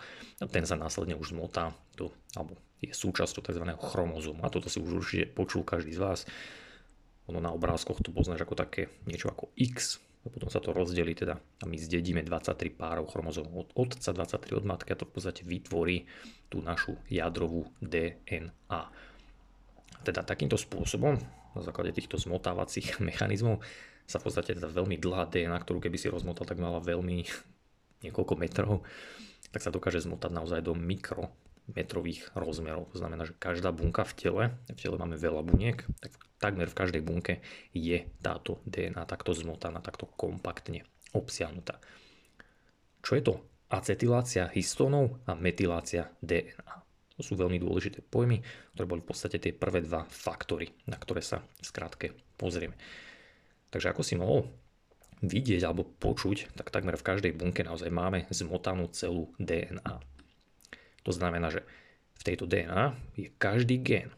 Ten 0.49 0.65
sa 0.65 0.81
následne 0.81 1.13
už 1.13 1.37
zmotá 1.37 1.77
do, 1.93 2.09
alebo 2.33 2.57
je 2.81 2.89
súčasťou 2.89 3.45
tzv. 3.45 3.65
chromozómu. 3.77 4.41
A 4.41 4.49
toto 4.49 4.73
si 4.73 4.81
už 4.81 5.05
určite 5.05 5.29
počul 5.29 5.61
každý 5.61 5.93
z 5.93 6.01
vás. 6.01 6.21
Ono 7.29 7.37
na 7.37 7.53
obrázkoch 7.53 8.01
to 8.01 8.09
poznáš 8.09 8.49
ako 8.49 8.57
také 8.57 8.89
niečo 9.05 9.29
ako 9.29 9.53
X, 9.61 10.01
a 10.27 10.33
potom 10.35 10.51
sa 10.51 10.59
to 10.59 10.75
rozdelí 10.75 11.15
teda 11.15 11.39
a 11.39 11.65
my 11.65 11.79
zdedíme 11.79 12.27
23 12.27 12.75
párov 12.75 13.07
chromozómov 13.07 13.71
od 13.71 13.71
otca, 13.87 14.11
23 14.11 14.59
od 14.59 14.65
matky 14.67 14.91
a 14.91 14.99
to 14.99 15.07
v 15.07 15.13
podstate 15.15 15.47
vytvorí 15.47 16.11
tú 16.51 16.59
našu 16.59 16.99
jadrovú 17.07 17.71
DNA. 17.79 18.83
Teda 20.03 20.21
takýmto 20.27 20.59
spôsobom, 20.59 21.15
na 21.55 21.63
základe 21.63 21.95
týchto 21.95 22.19
zmotávacích 22.19 22.99
mechanizmov, 23.09 23.63
sa 24.09 24.17
v 24.17 24.25
podstate 24.25 24.57
teda 24.57 24.73
veľmi 24.73 24.97
dlhá 24.97 25.29
DNA, 25.29 25.61
ktorú 25.61 25.85
keby 25.85 26.01
si 26.01 26.09
rozmotal, 26.09 26.49
tak 26.49 26.57
mala 26.57 26.81
veľmi 26.81 27.29
niekoľko 28.09 28.35
metrov, 28.41 28.81
tak 29.53 29.61
sa 29.61 29.69
dokáže 29.69 30.01
zmotať 30.09 30.33
naozaj 30.33 30.65
do 30.65 30.73
mikro 30.73 31.29
metrových 31.69 32.33
rozmerov. 32.33 32.89
To 32.97 33.05
znamená, 33.05 33.29
že 33.29 33.37
každá 33.37 33.69
bunka 33.77 34.01
v 34.09 34.17
tele, 34.17 34.45
v 34.73 34.81
tele 34.81 34.97
máme 34.97 35.21
veľa 35.21 35.45
buniek, 35.45 35.85
tak 36.01 36.17
takmer 36.41 36.65
v 36.65 36.79
každej 36.79 37.03
bunke 37.05 37.45
je 37.77 38.09
táto 38.25 38.65
DNA 38.65 39.05
takto 39.05 39.37
zmotaná, 39.37 39.85
takto 39.85 40.09
kompaktne 40.09 40.89
obsiahnutá. 41.13 41.77
Čo 43.05 43.13
je 43.21 43.23
to 43.23 43.35
acetylácia 43.69 44.49
histónov 44.57 45.21
a 45.29 45.37
metylácia 45.37 46.09
DNA? 46.25 46.73
To 47.19 47.27
sú 47.27 47.35
veľmi 47.35 47.59
dôležité 47.59 48.01
pojmy, 48.01 48.41
ktoré 48.73 48.87
boli 48.87 49.03
v 49.03 49.11
podstate 49.11 49.43
tie 49.43 49.53
prvé 49.53 49.83
dva 49.83 50.07
faktory, 50.07 50.71
na 50.87 50.97
ktoré 50.97 51.21
sa 51.21 51.43
skrátke 51.61 52.15
pozrieme. 52.39 52.79
Takže 53.69 53.93
ako 53.93 54.03
si 54.05 54.15
mohol 54.17 54.49
vidieť 55.21 55.67
alebo 55.67 55.85
počuť, 55.85 56.55
tak 56.55 56.71
takmer 56.71 56.95
v 56.95 57.07
každej 57.07 57.33
bunke 57.35 57.67
naozaj 57.67 57.91
máme 57.91 58.31
zmotanú 58.31 58.87
celú 58.95 59.35
DNA. 59.43 59.99
To 61.03 61.11
znamená, 61.11 61.51
že 61.51 61.67
v 62.19 62.23
tejto 62.23 62.47
DNA 62.47 62.95
je 63.19 63.29
každý 63.39 63.79
gén. 63.83 64.11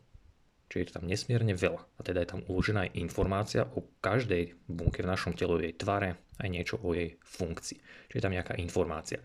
Čiže 0.70 0.80
je 0.86 0.94
tam 0.94 1.04
nesmierne 1.10 1.54
veľa. 1.58 1.82
A 1.98 2.00
teda 2.06 2.22
je 2.22 2.30
tam 2.30 2.46
uložená 2.46 2.86
aj 2.86 2.94
informácia 2.94 3.66
o 3.74 3.82
každej 3.98 4.54
bunke 4.70 5.02
v 5.02 5.10
našom 5.10 5.34
tele, 5.34 5.58
o 5.58 5.62
jej 5.62 5.74
tvare, 5.74 6.14
aj 6.38 6.48
niečo 6.48 6.76
o 6.78 6.94
jej 6.94 7.18
funkcii. 7.26 7.78
Čiže 8.06 8.18
je 8.22 8.24
tam 8.24 8.34
nejaká 8.34 8.54
informácia. 8.62 9.18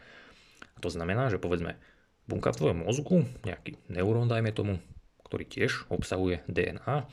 A 0.74 0.78
to 0.82 0.90
znamená, 0.90 1.30
že 1.30 1.38
povedzme, 1.38 1.78
bunka 2.26 2.50
v 2.50 2.60
tvojom 2.66 2.80
mozgu, 2.82 3.30
nejaký 3.46 3.78
neurón 3.94 4.26
dajme 4.26 4.50
tomu, 4.58 4.82
ktorý 5.30 5.46
tiež 5.46 5.86
obsahuje 5.94 6.42
DNA, 6.50 7.06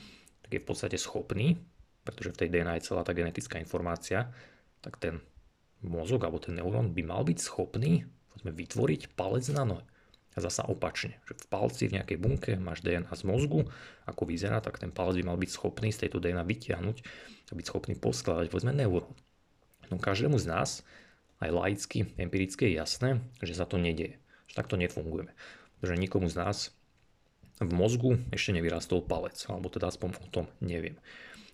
tak 0.45 0.51
je 0.51 0.61
v 0.61 0.69
podstate 0.69 0.97
schopný, 0.97 1.61
pretože 2.03 2.35
v 2.35 2.39
tej 2.39 2.49
DNA 2.51 2.79
je 2.79 2.87
celá 2.93 3.03
tá 3.07 3.15
genetická 3.15 3.59
informácia, 3.63 4.31
tak 4.83 4.99
ten 4.99 5.23
mozog 5.83 6.23
alebo 6.23 6.43
ten 6.43 6.55
neurón 6.59 6.95
by 6.95 7.03
mal 7.03 7.23
byť 7.27 7.39
schopný 7.39 8.07
povedzme, 8.31 8.51
vytvoriť 8.55 9.01
palec 9.15 9.47
na 9.55 9.65
nohe. 9.67 9.85
A 10.33 10.41
zasa 10.41 10.65
opačne, 10.65 11.21
že 11.29 11.37
v 11.37 11.45
palci 11.53 11.93
v 11.93 12.01
nejakej 12.01 12.17
bunke 12.17 12.53
máš 12.57 12.81
DNA 12.81 13.13
z 13.13 13.23
mozgu, 13.29 13.69
ako 14.09 14.25
vyzerá, 14.25 14.65
tak 14.65 14.81
ten 14.81 14.89
palec 14.89 15.21
by 15.21 15.25
mal 15.29 15.37
byť 15.37 15.51
schopný 15.53 15.93
z 15.93 16.09
tejto 16.09 16.25
DNA 16.25 16.41
vytiahnuť 16.41 16.97
a 17.49 17.53
byť 17.53 17.67
schopný 17.69 17.95
poskladať 18.01 18.49
povedzme 18.49 18.73
neurón. 18.73 19.13
No 19.93 20.01
každému 20.01 20.41
z 20.41 20.49
nás, 20.49 20.71
aj 21.45 21.53
laicky, 21.53 22.09
empiricky 22.17 22.73
je 22.73 22.81
jasné, 22.81 23.21
že 23.45 23.53
sa 23.53 23.69
to 23.69 23.77
nedieje. 23.77 24.17
Že 24.49 24.55
takto 24.57 24.81
nefungujeme. 24.81 25.37
Pretože 25.77 26.01
nikomu 26.01 26.33
z 26.33 26.41
nás 26.41 26.73
v 27.61 27.73
mozgu 27.77 28.17
ešte 28.33 28.57
nevyrastol 28.57 29.05
palec, 29.05 29.37
alebo 29.53 29.69
teda 29.69 29.93
aspoň 29.93 30.17
o 30.17 30.29
tom 30.33 30.47
neviem. 30.65 30.97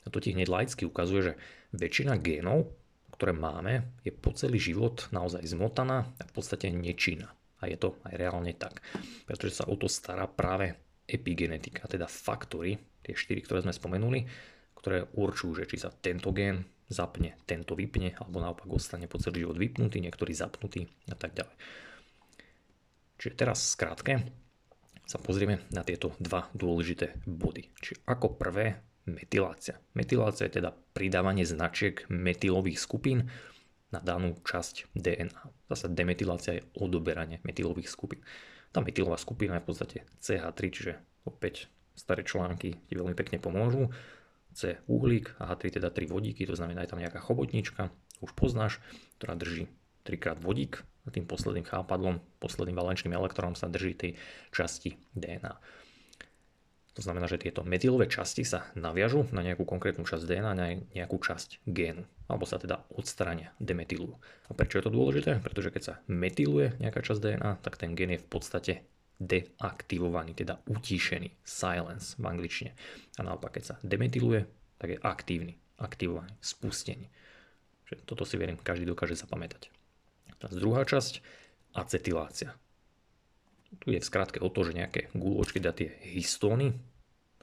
A 0.05 0.13
to 0.13 0.23
ti 0.23 0.35
hneď 0.35 0.49
laicky 0.49 0.87
ukazuje, 0.87 1.33
že 1.33 1.39
väčšina 1.75 2.21
génov, 2.21 2.71
ktoré 3.19 3.35
máme, 3.35 3.99
je 4.07 4.15
po 4.15 4.31
celý 4.31 4.63
život 4.63 5.11
naozaj 5.11 5.43
zmotaná 5.51 6.07
a 6.07 6.23
v 6.23 6.33
podstate 6.33 6.71
nečinná. 6.71 7.35
A 7.59 7.67
je 7.67 7.75
to 7.75 7.99
aj 8.07 8.15
reálne 8.15 8.55
tak. 8.55 8.79
Pretože 9.27 9.63
sa 9.63 9.65
o 9.67 9.75
to 9.75 9.91
stará 9.91 10.31
práve 10.31 10.79
epigenetika, 11.09 11.91
teda 11.91 12.07
faktory, 12.07 12.79
tie 13.03 13.19
štyri, 13.19 13.43
ktoré 13.43 13.67
sme 13.67 13.75
spomenuli, 13.75 14.23
ktoré 14.79 15.11
určujú, 15.19 15.59
že 15.59 15.65
či 15.67 15.83
sa 15.83 15.91
tento 15.91 16.31
gén 16.31 16.63
zapne, 16.87 17.35
tento 17.45 17.75
vypne, 17.75 18.15
alebo 18.15 18.39
naopak 18.39 18.71
ostane 18.71 19.11
po 19.11 19.19
celý 19.19 19.45
život 19.45 19.59
vypnutý, 19.59 19.99
niektorý 19.99 20.33
zapnutý 20.33 20.87
a 21.11 21.17
tak 21.19 21.35
ďalej. 21.35 21.57
Čiže 23.19 23.35
teraz 23.35 23.75
skrátke 23.75 24.23
sa 25.09 25.19
pozrieme 25.19 25.67
na 25.75 25.83
tieto 25.83 26.15
dva 26.23 26.47
dôležité 26.55 27.19
body. 27.27 27.67
Čiže 27.83 28.07
ako 28.07 28.39
prvé 28.39 28.88
metylácia. 29.09 29.81
Metylácia 29.97 30.47
je 30.47 30.61
teda 30.61 30.77
pridávanie 30.93 31.49
značiek 31.49 32.05
metylových 32.13 32.79
skupín 32.79 33.33
na 33.89 34.05
danú 34.05 34.37
časť 34.45 34.93
DNA. 34.93 35.69
Zase 35.73 35.89
demetylácia 35.93 36.61
je 36.61 36.67
odoberanie 36.77 37.41
metylových 37.45 37.89
skupín. 37.89 38.21
Tá 38.69 38.85
metylová 38.85 39.17
skupina 39.17 39.57
je 39.57 39.65
v 39.65 39.69
podstate 39.69 39.99
CH3, 40.21 40.61
čiže 40.69 40.93
opäť 41.25 41.73
staré 41.97 42.23
články 42.23 42.77
ti 42.77 42.95
veľmi 42.95 43.17
pekne 43.17 43.41
pomôžu. 43.41 43.89
C 44.53 44.81
uhlík 44.91 45.39
a 45.39 45.55
H3 45.55 45.81
teda 45.81 45.89
3 45.93 46.09
vodíky, 46.09 46.45
to 46.49 46.57
znamená 46.57 46.83
je 46.85 46.91
tam 46.91 47.01
nejaká 47.01 47.21
chobotnička, 47.23 47.95
už 48.25 48.35
poznáš, 48.35 48.83
ktorá 49.21 49.39
drží 49.39 49.71
3 50.05 50.19
krát 50.19 50.39
vodík 50.41 50.83
a 51.07 51.13
tým 51.13 51.29
posledným 51.29 51.69
chápadlom, 51.69 52.21
posledným 52.43 52.77
valenčným 52.77 53.15
elektrónom 53.15 53.55
sa 53.55 53.71
drží 53.71 53.95
tej 53.95 54.11
časti 54.51 54.99
DNA. 55.15 55.53
To 56.99 57.07
znamená, 57.07 57.31
že 57.31 57.39
tieto 57.39 57.63
metylové 57.63 58.11
časti 58.11 58.43
sa 58.43 58.67
naviažu 58.75 59.31
na 59.31 59.47
nejakú 59.47 59.63
konkrétnu 59.63 60.03
časť 60.03 60.27
DNA, 60.27 60.53
na 60.59 60.67
nejakú 60.99 61.23
časť 61.23 61.63
génu, 61.63 62.03
alebo 62.27 62.43
sa 62.43 62.59
teda 62.59 62.83
odstrania, 62.91 63.55
demetylujú. 63.63 64.19
A 64.19 64.53
prečo 64.59 64.83
je 64.83 64.91
to 64.91 64.91
dôležité? 64.91 65.39
Pretože 65.39 65.71
keď 65.71 65.83
sa 65.87 65.95
metyluje 66.11 66.75
nejaká 66.83 66.99
časť 66.99 67.23
DNA, 67.23 67.63
tak 67.63 67.79
ten 67.79 67.95
gen 67.95 68.19
je 68.19 68.19
v 68.19 68.27
podstate 68.27 68.73
deaktivovaný, 69.23 70.35
teda 70.35 70.59
utíšený, 70.67 71.39
silence 71.47 72.19
v 72.19 72.25
angličtine. 72.27 72.75
A 73.15 73.21
naopak, 73.23 73.55
keď 73.55 73.63
sa 73.63 73.75
demetyluje, 73.87 74.51
tak 74.83 74.95
je 74.95 74.99
aktívny, 74.99 75.55
aktivovaný, 75.79 76.35
spustený. 76.43 77.07
Toto 78.11 78.27
si 78.27 78.35
verím, 78.35 78.59
každý 78.59 78.91
dokáže 78.91 79.15
zapamätať. 79.15 79.71
Teraz 80.43 80.55
druhá 80.59 80.83
časť, 80.83 81.23
acetylácia. 81.79 82.59
Tu 83.69 83.93
je 83.93 84.01
v 84.01 84.09
skratke 84.09 84.41
o 84.41 84.49
to, 84.49 84.65
že 84.65 84.73
nejaké 84.73 85.13
gulôčky 85.13 85.61
dá 85.61 85.77
tie 85.77 85.93
históny, 86.09 86.73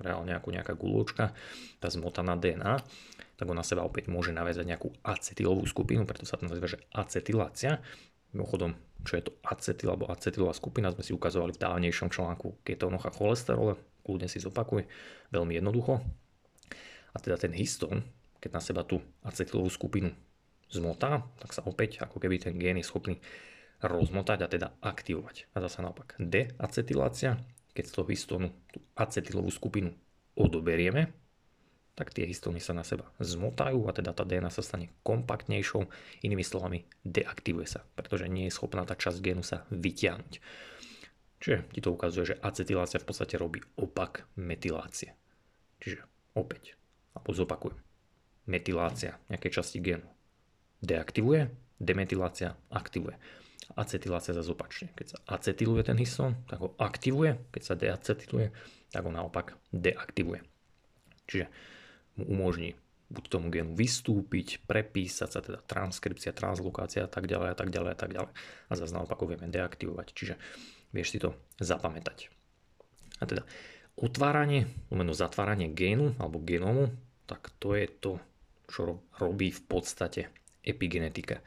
reálne 0.02 0.34
ako 0.36 0.50
nejaká 0.52 0.74
gulôčka, 0.74 1.32
tá 1.78 1.88
zmotaná 1.88 2.36
DNA, 2.36 2.82
tak 3.36 3.46
ona 3.46 3.62
seba 3.62 3.86
opäť 3.86 4.10
môže 4.10 4.34
naviazať 4.34 4.66
nejakú 4.66 4.90
acetylovú 5.06 5.64
skupinu, 5.70 6.04
preto 6.04 6.26
sa 6.28 6.40
to 6.40 6.50
nazýva, 6.50 6.72
že 6.72 6.82
acetylácia. 6.92 7.80
Mimochodom, 8.36 8.76
čo 9.08 9.16
je 9.16 9.24
to 9.30 9.32
acetyl 9.46 9.96
alebo 9.96 10.12
acetylová 10.12 10.52
skupina, 10.52 10.92
sme 10.92 11.06
si 11.06 11.16
ukazovali 11.16 11.56
v 11.56 11.62
dávnejšom 11.62 12.10
článku 12.12 12.66
ketónoch 12.68 13.08
a 13.08 13.16
cholesterole, 13.16 13.80
kľudne 14.04 14.28
si 14.28 14.42
zopakuj, 14.44 14.84
veľmi 15.32 15.56
jednoducho. 15.56 16.04
A 17.16 17.18
teda 17.22 17.40
ten 17.40 17.56
histón, 17.56 18.04
keď 18.44 18.60
na 18.60 18.62
seba 18.66 18.82
tú 18.84 19.00
acetylovú 19.24 19.72
skupinu 19.72 20.12
zmotá, 20.68 21.24
tak 21.40 21.56
sa 21.56 21.64
opäť 21.64 22.04
ako 22.04 22.20
keby 22.20 22.42
ten 22.42 22.60
gén 22.60 22.76
je 22.76 22.84
schopný 22.84 23.16
rozmotať 23.84 24.40
a 24.46 24.48
teda 24.48 24.68
aktivovať. 24.80 25.52
A 25.52 25.64
zase 25.64 25.84
naopak 25.84 26.16
deacetylácia, 26.20 27.40
keď 27.76 27.84
z 27.88 27.94
toho 27.94 28.08
histónu 28.08 28.48
tú 28.72 28.80
acetylovú 28.96 29.52
skupinu 29.52 29.92
odoberieme, 30.36 31.12
tak 31.96 32.12
tie 32.12 32.28
históny 32.28 32.60
sa 32.60 32.76
na 32.76 32.84
seba 32.84 33.08
zmotajú 33.24 33.88
a 33.88 33.96
teda 33.96 34.12
tá 34.12 34.28
DNA 34.28 34.52
sa 34.52 34.60
stane 34.60 34.92
kompaktnejšou, 35.08 35.88
inými 36.28 36.44
slovami 36.44 36.84
deaktivuje 37.08 37.68
sa, 37.72 37.88
pretože 37.96 38.28
nie 38.28 38.52
je 38.52 38.56
schopná 38.56 38.84
tá 38.84 39.00
časť 39.00 39.24
génu 39.24 39.44
sa 39.48 39.64
vyťahnuť. 39.72 40.34
Čiže 41.40 41.58
ti 41.72 41.80
to 41.80 41.96
ukazuje, 41.96 42.36
že 42.36 42.40
acetylácia 42.44 43.00
v 43.00 43.08
podstate 43.08 43.40
robí 43.40 43.64
opak 43.80 44.28
metylácie. 44.36 45.16
Čiže 45.80 46.04
opäť, 46.36 46.76
alebo 47.16 47.32
zopakujem, 47.32 47.80
metylácia 48.52 49.16
nejakej 49.32 49.56
časti 49.56 49.80
génu 49.80 50.08
deaktivuje, 50.84 51.48
demetylácia 51.80 52.60
aktivuje 52.68 53.16
acetylácia 53.74 54.38
zase 54.38 54.54
opačne. 54.54 54.94
Keď 54.94 55.08
sa 55.10 55.18
acetyluje 55.26 55.82
ten 55.82 55.98
histón, 55.98 56.38
tak 56.46 56.62
ho 56.62 56.78
aktivuje, 56.78 57.42
keď 57.50 57.62
sa 57.66 57.74
deacetyluje, 57.74 58.54
tak 58.94 59.02
ho 59.02 59.12
naopak 59.12 59.58
deaktivuje. 59.74 60.46
Čiže 61.26 61.50
mu 62.22 62.38
umožní 62.38 62.78
buď 63.10 63.24
tomu 63.30 63.54
genu 63.54 63.78
vystúpiť, 63.78 64.66
prepísať 64.66 65.30
sa, 65.30 65.40
teda 65.42 65.62
transkripcia, 65.62 66.34
translokácia 66.34 67.06
a 67.06 67.10
tak 67.10 67.30
ďalej 67.30 67.50
a 67.54 67.58
tak 67.58 67.70
ďalej 67.70 67.92
a 67.94 67.98
tak 67.98 68.12
ďalej. 68.14 68.32
A 68.70 68.74
zase 68.74 68.94
naopak 68.98 69.22
ho 69.22 69.30
vieme 69.30 69.46
deaktivovať, 69.46 70.08
čiže 70.14 70.36
vieš 70.90 71.14
si 71.14 71.20
to 71.22 71.38
zapamätať. 71.62 72.34
A 73.22 73.30
teda 73.30 73.46
otváranie, 73.96 74.68
umeno 74.90 75.14
zatváranie 75.14 75.70
génu 75.72 76.18
alebo 76.18 76.42
genómu, 76.42 76.90
tak 77.30 77.54
to 77.62 77.78
je 77.78 77.86
to, 77.88 78.18
čo 78.66 79.06
robí 79.22 79.54
v 79.54 79.62
podstate 79.70 80.34
epigenetika 80.66 81.46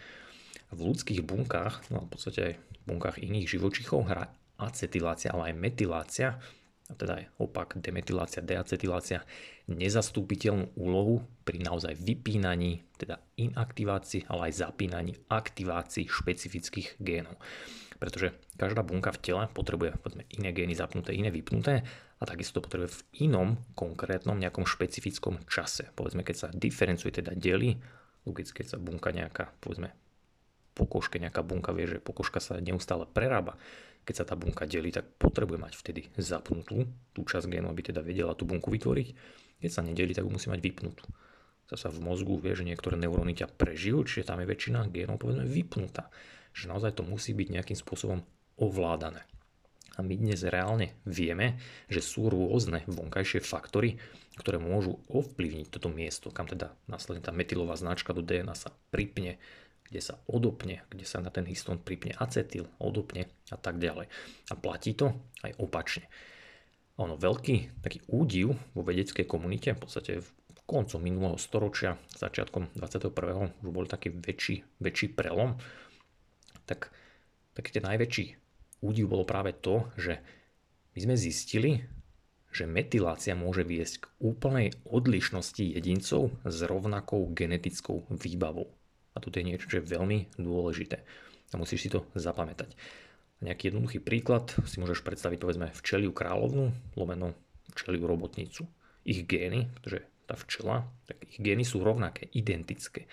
v 0.73 0.81
ľudských 0.85 1.25
bunkách, 1.25 1.89
no 1.93 2.05
v 2.05 2.11
podstate 2.13 2.41
aj 2.41 2.55
v 2.57 2.85
bunkách 2.89 3.17
iných 3.21 3.57
živočichov 3.57 4.09
hrá 4.09 4.29
acetylácia, 4.59 5.33
ale 5.33 5.53
aj 5.53 5.61
metylácia, 5.61 6.29
a 6.89 6.97
teda 6.97 7.21
aj 7.21 7.25
opak 7.37 7.77
demetylácia, 7.77 8.41
deacetylácia, 8.41 9.21
nezastúpiteľnú 9.69 10.73
úlohu 10.81 11.21
pri 11.45 11.61
naozaj 11.61 11.93
vypínaní, 12.01 12.81
teda 12.97 13.21
inaktivácii, 13.37 14.25
ale 14.33 14.49
aj 14.49 14.65
zapínaní 14.65 15.13
aktivácii 15.29 16.09
špecifických 16.09 16.97
génov. 16.97 17.37
Pretože 18.01 18.33
každá 18.57 18.81
bunka 18.81 19.13
v 19.13 19.21
tele 19.21 19.45
potrebuje 19.53 20.01
povedzme, 20.01 20.25
iné 20.41 20.51
gény 20.57 20.73
zapnuté, 20.73 21.13
iné 21.13 21.29
vypnuté 21.29 21.85
a 22.19 22.25
takisto 22.25 22.65
potrebuje 22.65 22.89
v 22.89 23.29
inom 23.29 23.61
konkrétnom 23.77 24.41
nejakom 24.41 24.65
špecifickom 24.65 25.45
čase. 25.45 25.93
Povedzme, 25.93 26.25
keď 26.25 26.37
sa 26.37 26.49
diferencuje, 26.49 27.21
teda 27.21 27.37
delí, 27.37 27.77
keď 28.25 28.65
sa 28.65 28.79
bunka 28.81 29.13
nejaká, 29.13 29.53
povedzme, 29.61 29.93
pokožke 30.79 31.19
nejaká 31.19 31.43
bunka 31.43 31.75
vie, 31.75 31.91
že 31.91 31.99
pokožka 31.99 32.39
sa 32.39 32.63
neustále 32.63 33.11
prerába. 33.11 33.59
Keď 34.07 34.15
sa 34.15 34.25
tá 34.25 34.39
bunka 34.39 34.65
delí, 34.65 34.95
tak 34.95 35.11
potrebuje 35.19 35.59
mať 35.59 35.73
vtedy 35.75 36.07
zapnutú 36.15 36.87
tú 37.11 37.21
časť 37.27 37.51
génu, 37.51 37.67
aby 37.69 37.91
teda 37.91 38.01
vedela 38.01 38.39
tú 38.39 38.47
bunku 38.47 38.71
vytvoriť. 38.71 39.09
Keď 39.59 39.71
sa 39.75 39.83
nedelí, 39.83 40.15
tak 40.15 40.31
musí 40.31 40.47
mať 40.47 40.63
vypnutú. 40.63 41.05
Zasa 41.69 41.93
v 41.93 42.01
mozgu 42.01 42.41
vie, 42.41 42.57
že 42.57 42.65
niektoré 42.65 42.97
neuróny 42.97 43.37
ťa 43.37 43.53
prežijú, 43.59 44.07
čiže 44.07 44.33
tam 44.33 44.41
je 44.41 44.49
väčšina 44.49 44.89
génov 44.89 45.21
povedzme 45.21 45.45
vypnutá. 45.45 46.09
Že 46.57 46.73
naozaj 46.73 46.97
to 46.97 47.05
musí 47.05 47.37
byť 47.37 47.49
nejakým 47.53 47.77
spôsobom 47.77 48.25
ovládané. 48.57 49.29
A 49.99 50.07
my 50.07 50.15
dnes 50.15 50.47
reálne 50.47 50.95
vieme, 51.03 51.59
že 51.91 51.99
sú 51.99 52.31
rôzne 52.31 52.87
vonkajšie 52.87 53.43
faktory, 53.43 53.99
ktoré 54.39 54.63
môžu 54.63 55.03
ovplyvniť 55.11 55.67
toto 55.75 55.91
miesto, 55.91 56.31
kam 56.31 56.47
teda 56.47 56.71
následne 56.87 57.21
tá 57.21 57.35
metylová 57.35 57.75
značka 57.75 58.15
do 58.15 58.23
DNA 58.23 58.55
sa 58.55 58.71
pripne, 58.95 59.43
kde 59.89 60.01
sa 60.05 60.21
odopne, 60.29 60.85
kde 60.93 61.05
sa 61.09 61.25
na 61.25 61.33
ten 61.33 61.49
histón 61.49 61.81
pripne 61.81 62.13
acetyl, 62.17 62.69
odopne 62.79 63.29
a 63.49 63.57
tak 63.57 63.81
ďalej. 63.81 64.07
A 64.53 64.55
platí 64.55 64.93
to 64.93 65.17
aj 65.43 65.57
opačne. 65.59 66.07
Ono 67.01 67.15
veľký 67.17 67.81
taký 67.81 68.05
údiv 68.11 68.53
vo 68.75 68.83
vedeckej 68.85 69.25
komunite, 69.25 69.73
v 69.73 69.81
podstate 69.81 70.13
v 70.21 70.61
koncom 70.69 71.01
minulého 71.01 71.41
storočia, 71.41 71.97
začiatkom 72.13 72.77
21. 72.77 73.65
už 73.65 73.71
bol 73.73 73.89
taký 73.89 74.13
väčší, 74.13 74.67
väčší 74.83 75.17
prelom, 75.17 75.57
tak 76.69 76.93
taký 77.57 77.81
ten 77.81 77.89
najväčší 77.89 78.27
údiv 78.85 79.11
bolo 79.11 79.25
práve 79.27 79.57
to, 79.57 79.89
že 79.99 80.21
my 80.95 80.99
sme 80.99 81.15
zistili, 81.17 81.71
že 82.51 82.65
metylácia 82.67 83.37
môže 83.37 83.63
viesť 83.63 83.95
k 84.03 84.07
úplnej 84.25 84.75
odlišnosti 84.89 85.63
jedincov 85.63 86.33
s 86.43 86.59
rovnakou 86.65 87.29
genetickou 87.31 88.09
výbavou. 88.11 88.78
A 89.19 89.23
toto 89.23 89.43
je 89.43 89.49
niečo, 89.51 89.67
čo 89.67 89.83
je 89.83 89.91
veľmi 89.91 90.39
dôležité. 90.39 91.03
A 91.51 91.59
musíš 91.59 91.83
si 91.83 91.91
to 91.91 92.07
zapamätať. 92.15 92.79
Nejaký 93.43 93.75
jednoduchý 93.75 93.99
príklad 93.99 94.55
si 94.63 94.79
môžeš 94.79 95.03
predstaviť 95.03 95.39
povedzme 95.43 95.75
včeliu 95.75 96.15
kráľovnu, 96.15 96.95
lomeno 96.95 97.35
včeliu 97.75 98.07
robotnicu. 98.07 98.67
Ich 99.03 99.27
gény, 99.27 99.67
pretože 99.79 100.07
tá 100.31 100.39
včela, 100.39 100.87
tak 101.11 101.19
ich 101.27 101.43
gény 101.43 101.67
sú 101.67 101.83
rovnaké, 101.83 102.31
identické. 102.31 103.11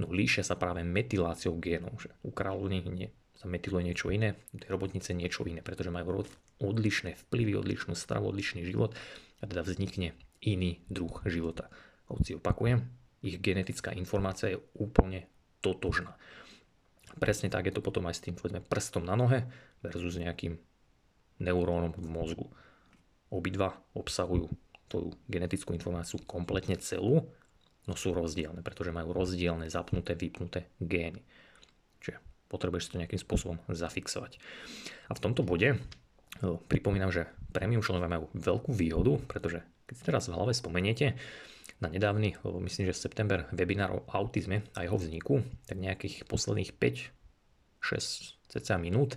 No 0.00 0.10
líšia 0.10 0.42
sa 0.42 0.56
práve 0.56 0.80
metyláciou 0.82 1.60
génov, 1.62 2.00
že 2.00 2.10
u 2.26 2.32
kráľovny 2.32 2.82
nie, 2.90 3.08
sa 3.36 3.46
metyluje 3.48 3.92
niečo 3.92 4.08
iné, 4.08 4.36
u 4.52 4.60
tej 4.60 4.72
robotnice 4.72 5.12
niečo 5.12 5.44
iné, 5.44 5.60
pretože 5.60 5.92
majú 5.92 6.24
odlišné 6.60 7.16
vplyvy, 7.28 7.56
odlišnú 7.56 7.96
stravu, 7.96 8.28
odlišný 8.32 8.64
život 8.64 8.96
a 9.40 9.48
teda 9.48 9.64
vznikne 9.64 10.12
iný 10.40 10.80
druh 10.88 11.12
života. 11.28 11.68
Hoci 12.08 12.36
opakujem, 12.36 12.84
ich 13.20 13.36
genetická 13.40 13.92
informácia 13.92 14.52
je 14.52 14.58
úplne 14.76 15.28
totožná. 15.60 16.16
Presne 17.20 17.52
tak 17.52 17.68
je 17.68 17.74
to 17.74 17.84
potom 17.84 18.08
aj 18.08 18.16
s 18.16 18.24
tým 18.24 18.38
povedzme, 18.38 18.64
prstom 18.64 19.04
na 19.04 19.18
nohe 19.18 19.44
versus 19.84 20.16
nejakým 20.16 20.56
neurónom 21.40 21.92
v 21.96 22.08
mozgu. 22.08 22.46
Obidva 23.28 23.76
obsahujú 23.92 24.48
tú 24.90 25.14
genetickú 25.30 25.76
informáciu 25.76 26.18
kompletne 26.26 26.74
celú, 26.80 27.28
no 27.86 27.94
sú 27.94 28.10
rozdielne, 28.14 28.62
pretože 28.62 28.94
majú 28.94 29.14
rozdielne 29.14 29.70
zapnuté, 29.70 30.18
vypnuté 30.18 30.66
gény. 30.82 31.22
Čiže 32.02 32.18
potrebuješ 32.50 32.94
to 32.94 32.98
nejakým 32.98 33.20
spôsobom 33.20 33.56
zafixovať. 33.70 34.42
A 35.08 35.14
v 35.14 35.22
tomto 35.22 35.46
bode 35.46 35.78
pripomínam, 36.70 37.12
že 37.12 37.28
premium 37.52 37.82
členovia 37.84 38.18
majú 38.18 38.26
veľkú 38.34 38.70
výhodu, 38.72 39.18
pretože 39.28 39.60
keď 39.86 39.94
si 39.94 40.02
teraz 40.06 40.24
v 40.30 40.34
hlave 40.38 40.54
spomeniete 40.54 41.18
na 41.80 41.88
nedávny, 41.88 42.36
myslím, 42.44 42.92
že 42.92 43.00
september 43.00 43.48
webinár 43.56 43.90
o 43.96 44.04
autizme 44.12 44.62
a 44.76 44.84
jeho 44.84 45.00
vzniku, 45.00 45.40
tak 45.64 45.80
nejakých 45.80 46.28
posledných 46.28 46.76
5, 46.76 47.08
6 47.80 48.52
cca 48.52 48.76
minút 48.76 49.16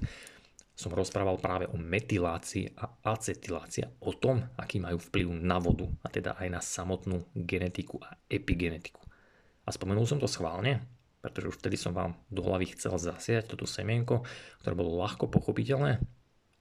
som 0.73 0.89
rozprával 0.89 1.37
práve 1.37 1.69
o 1.69 1.77
metylácii 1.77 2.73
a 2.81 3.13
acetylácii, 3.13 4.01
o 4.01 4.11
tom, 4.17 4.41
aký 4.57 4.81
majú 4.81 4.97
vplyv 4.97 5.27
na 5.43 5.61
vodu 5.61 5.85
a 6.01 6.09
teda 6.09 6.33
aj 6.39 6.47
na 6.49 6.61
samotnú 6.63 7.29
genetiku 7.37 8.01
a 8.01 8.17
epigenetiku. 8.25 9.05
A 9.63 9.69
spomenul 9.69 10.09
som 10.09 10.17
to 10.17 10.25
schválne, 10.25 10.81
pretože 11.21 11.55
už 11.55 11.57
vtedy 11.61 11.77
som 11.77 11.93
vám 11.93 12.17
do 12.27 12.41
hlavy 12.41 12.73
chcel 12.73 12.97
zasiať 12.97 13.53
toto 13.53 13.69
semienko, 13.69 14.25
ktoré 14.65 14.73
bolo 14.73 14.97
ľahko 14.97 15.29
pochopiteľné 15.29 16.01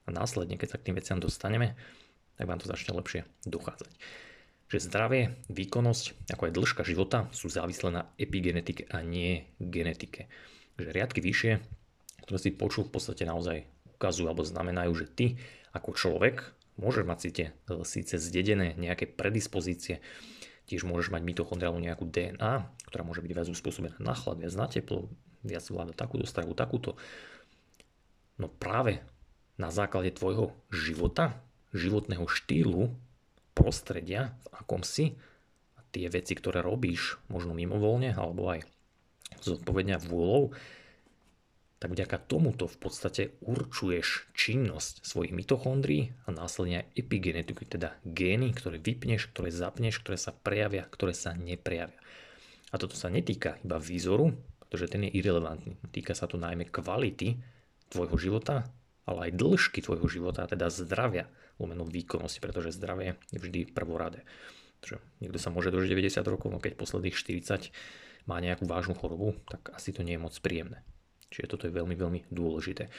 a 0.03 0.09
následne, 0.13 0.61
keď 0.61 0.77
sa 0.77 0.79
k 0.79 0.91
tým 0.91 0.95
veciam 0.99 1.17
dostaneme, 1.17 1.73
tak 2.37 2.45
vám 2.45 2.61
to 2.61 2.69
začne 2.69 2.93
lepšie 2.93 3.25
dochádzať. 3.49 3.91
Že 4.71 4.89
zdravie, 4.89 5.23
výkonnosť, 5.51 6.29
ako 6.33 6.49
aj 6.49 6.55
dĺžka 6.55 6.81
života 6.87 7.29
sú 7.35 7.51
závislé 7.51 7.89
na 7.93 8.03
epigenetike 8.15 8.89
a 8.89 9.03
nie 9.05 9.47
genetike. 9.59 10.31
Že 10.79 10.89
riadky 10.93 11.19
vyššie, 11.21 11.51
ktoré 12.25 12.37
si 12.39 12.55
počul 12.55 12.87
v 12.89 12.93
podstate 12.97 13.27
naozaj 13.27 13.67
ukazujú 13.99 14.25
alebo 14.25 14.47
znamenajú, 14.47 14.91
že 14.97 15.07
ty 15.11 15.25
ako 15.75 15.93
človek 15.93 16.41
môžeš 16.81 17.05
mať 17.05 17.19
síce, 17.21 17.43
síce 17.85 18.15
zdedené 18.17 18.73
nejaké 18.79 19.05
predispozície 19.05 20.01
Tiež 20.63 20.87
môžeš 20.87 21.11
mať 21.11 21.27
mitochondriálnu 21.27 21.83
nejakú 21.83 22.07
DNA, 22.07 22.53
ktorá 22.87 23.03
môže 23.03 23.19
byť 23.19 23.31
viac 23.35 23.47
uspôsobená 23.51 23.99
na 23.99 24.15
chlad, 24.15 24.39
viac 24.39 24.55
na 24.55 24.67
teplo, 24.71 25.11
viac 25.43 25.63
vláda 25.67 25.91
takúto 25.91 26.23
stravu, 26.23 26.55
takúto. 26.55 26.95
No 28.39 28.47
práve 28.47 29.03
na 29.59 29.75
základe 29.75 30.15
tvojho 30.15 30.55
života, 30.71 31.35
životného 31.75 32.23
štýlu, 32.31 32.95
prostredia, 33.63 34.35
v 34.51 34.59
akom 34.59 34.83
si, 34.83 35.15
tie 35.95 36.11
veci, 36.11 36.35
ktoré 36.35 36.59
robíš, 36.59 37.23
možno 37.31 37.55
mimovoľne, 37.55 38.11
alebo 38.11 38.51
aj 38.51 38.67
zodpovedňa 39.39 40.03
vôľou, 40.03 40.51
tak 41.79 41.99
vďaka 41.99 42.15
tomuto 42.31 42.67
v 42.67 42.77
podstate 42.79 43.23
určuješ 43.43 44.31
činnosť 44.31 45.03
svojich 45.03 45.35
mitochondrií 45.35 46.15
a 46.23 46.31
následne 46.31 46.83
aj 46.83 46.95
epigenetiku, 46.95 47.67
teda 47.67 47.99
gény, 48.07 48.55
ktoré 48.55 48.79
vypneš, 48.79 49.31
ktoré 49.31 49.51
zapneš, 49.51 49.99
ktoré 49.99 50.15
sa 50.15 50.31
prejavia, 50.31 50.87
ktoré 50.87 51.11
sa 51.11 51.35
neprejavia. 51.35 51.99
A 52.71 52.79
toto 52.79 52.95
sa 52.95 53.11
netýka 53.11 53.59
iba 53.67 53.83
výzoru, 53.83 54.31
pretože 54.63 54.95
ten 54.95 55.05
je 55.05 55.11
irrelevantný. 55.11 55.75
Týka 55.91 56.15
sa 56.15 56.25
to 56.25 56.39
najmä 56.39 56.71
kvality 56.71 57.37
tvojho 57.91 58.15
života, 58.15 58.63
ale 59.03 59.29
aj 59.29 59.37
dĺžky 59.37 59.83
tvojho 59.83 60.07
života, 60.07 60.47
teda 60.47 60.71
zdravia, 60.71 61.27
lomeno 61.61 61.85
výkonnosti, 61.85 62.41
pretože 62.41 62.75
zdravie 62.75 63.17
je 63.29 63.39
vždy 63.39 63.73
prvoradé. 63.73 64.25
Takže 64.83 64.99
niekto 65.23 65.39
sa 65.39 65.53
môže 65.53 65.71
dožiť 65.71 65.89
90 65.95 66.27
rokov, 66.27 66.51
no 66.51 66.59
keď 66.59 66.75
posledných 66.75 67.15
40 67.15 67.71
má 68.27 68.39
nejakú 68.39 68.67
vážnu 68.67 68.95
chorobu, 68.95 69.35
tak 69.47 69.71
asi 69.75 69.95
to 69.95 70.03
nie 70.03 70.15
je 70.19 70.23
moc 70.23 70.35
príjemné. 70.39 70.83
Čiže 71.33 71.49
toto 71.49 71.65
je 71.65 71.73
veľmi, 71.73 71.97
veľmi 71.97 72.19
dôležité. 72.29 72.93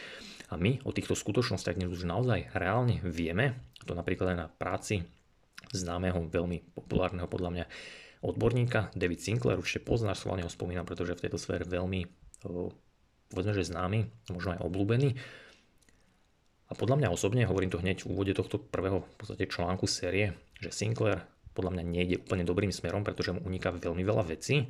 A 0.51 0.59
my 0.59 0.83
o 0.83 0.91
týchto 0.91 1.15
skutočnostiach 1.15 1.79
dnes 1.79 1.93
už 1.93 2.09
naozaj 2.09 2.51
reálne 2.51 2.99
vieme, 3.07 3.63
to 3.87 3.95
napríklad 3.95 4.35
aj 4.35 4.39
na 4.39 4.49
práci 4.51 5.07
známeho, 5.71 6.27
veľmi 6.27 6.75
populárneho 6.75 7.31
podľa 7.31 7.51
mňa 7.55 7.65
odborníka 8.25 8.91
David 8.97 9.21
Sinclair, 9.21 9.61
určite 9.61 9.85
poznáš, 9.85 10.25
schválne 10.25 10.43
ho 10.43 10.51
spomínam, 10.51 10.89
pretože 10.89 11.15
v 11.15 11.23
tejto 11.29 11.39
sfére 11.39 11.69
veľmi, 11.69 12.09
povedzme, 13.29 13.53
že 13.53 13.69
známy, 13.69 14.33
možno 14.33 14.57
aj 14.57 14.65
obľúbený. 14.65 15.15
A 16.69 16.73
podľa 16.73 16.97
mňa 17.05 17.13
osobne, 17.13 17.45
hovorím 17.45 17.71
to 17.71 17.83
hneď 17.83 18.05
v 18.05 18.17
úvode 18.17 18.33
tohto 18.33 18.57
prvého 18.57 19.05
v 19.05 19.17
podstate 19.21 19.45
článku 19.45 19.85
série, 19.85 20.33
že 20.59 20.73
Sinclair 20.73 21.25
podľa 21.53 21.77
mňa 21.77 21.85
nejde 21.85 22.17
úplne 22.25 22.43
dobrým 22.43 22.73
smerom, 22.73 23.05
pretože 23.05 23.37
mu 23.37 23.45
uniká 23.45 23.71
veľmi 23.71 24.03
veľa 24.03 24.25
vecí 24.27 24.67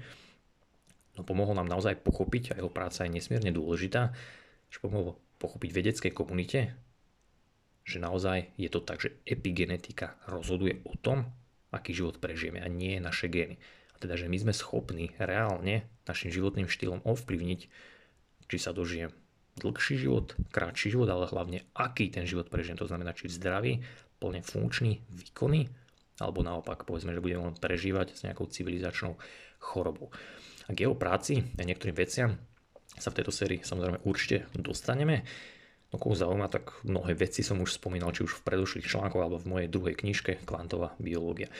no 1.15 1.23
pomohol 1.23 1.55
nám 1.55 1.71
naozaj 1.71 2.03
pochopiť, 2.03 2.55
a 2.55 2.59
jeho 2.59 2.71
práca 2.71 3.07
je 3.07 3.15
nesmierne 3.15 3.55
dôležitá, 3.55 4.15
že 4.71 4.83
pomohol 4.83 5.19
pochopiť 5.39 5.71
vedeckej 5.71 6.13
komunite, 6.15 6.75
že 7.85 8.01
naozaj 8.01 8.55
je 8.57 8.69
to 8.71 8.81
tak, 8.83 8.99
že 9.03 9.15
epigenetika 9.29 10.17
rozhoduje 10.27 10.83
o 10.89 10.95
tom, 10.99 11.31
aký 11.71 11.93
život 11.95 12.19
prežijeme 12.19 12.63
a 12.63 12.69
nie 12.71 12.99
naše 12.99 13.29
gény. 13.29 13.61
A 13.95 13.97
teda, 14.03 14.19
že 14.19 14.31
my 14.31 14.37
sme 14.41 14.55
schopní 14.55 15.15
reálne 15.21 15.87
našim 16.09 16.31
životným 16.33 16.67
štýlom 16.67 17.05
ovplyvniť, 17.05 17.61
či 18.51 18.57
sa 18.59 18.75
dožijem 18.75 19.13
dlhší 19.59 20.03
život, 20.03 20.35
krátší 20.51 20.95
život, 20.95 21.09
ale 21.11 21.31
hlavne 21.31 21.63
aký 21.79 22.11
ten 22.11 22.27
život 22.27 22.51
prežijem. 22.51 22.79
To 22.83 22.91
znamená, 22.91 23.15
či 23.15 23.31
zdravý, 23.31 23.83
plne 24.19 24.43
funkčný, 24.43 25.03
výkonný, 25.11 25.71
alebo 26.23 26.47
naopak, 26.47 26.87
povedzme, 26.87 27.15
že 27.15 27.23
budeme 27.23 27.51
len 27.51 27.57
prežívať 27.59 28.15
s 28.15 28.21
nejakou 28.23 28.47
civilizačnou 28.47 29.19
chorobou. 29.59 30.11
A 30.67 30.73
k 30.73 30.87
jeho 30.87 30.97
práci 30.97 31.43
a 31.59 31.63
niektorým 31.63 31.95
veciam 31.95 32.39
sa 32.95 33.11
v 33.11 33.19
tejto 33.21 33.35
sérii 33.35 33.61
samozrejme 33.61 34.07
určite 34.07 34.47
dostaneme. 34.55 35.27
No 35.91 35.99
koho 36.03 36.15
zaujíma, 36.19 36.51
tak 36.51 36.83
mnohé 36.83 37.15
veci 37.15 37.47
som 37.47 37.63
už 37.63 37.79
spomínal, 37.79 38.11
či 38.11 38.27
už 38.27 38.43
v 38.43 38.45
predošlých 38.47 38.87
článkoch 38.87 39.23
alebo 39.23 39.39
v 39.39 39.51
mojej 39.51 39.69
druhej 39.71 39.95
knižke 39.95 40.43
Kvantová 40.43 40.99
biológia. 40.99 41.51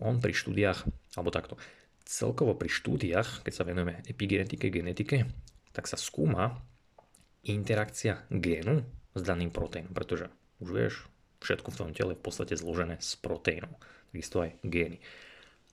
On 0.00 0.16
pri 0.16 0.32
štúdiách, 0.32 0.88
alebo 1.16 1.28
takto, 1.28 1.60
celkovo 2.04 2.56
pri 2.56 2.72
štúdiách, 2.72 3.44
keď 3.44 3.52
sa 3.52 3.64
venujeme 3.68 4.00
epigenetike, 4.08 4.72
genetike, 4.72 5.28
tak 5.76 5.88
sa 5.88 6.00
skúma 6.00 6.60
interakcia 7.46 8.22
génu 8.30 8.86
s 9.12 9.20
daným 9.20 9.50
proteínom, 9.50 9.92
pretože 9.92 10.30
už 10.62 10.68
vieš, 10.70 10.94
všetko 11.42 11.74
v 11.74 11.78
tom 11.78 11.90
tele 11.90 12.14
je 12.14 12.20
v 12.22 12.24
podstate 12.24 12.54
zložené 12.54 13.02
z 13.02 13.18
proteínov, 13.18 13.74
takisto 14.14 14.46
aj 14.46 14.50
gény. 14.62 15.02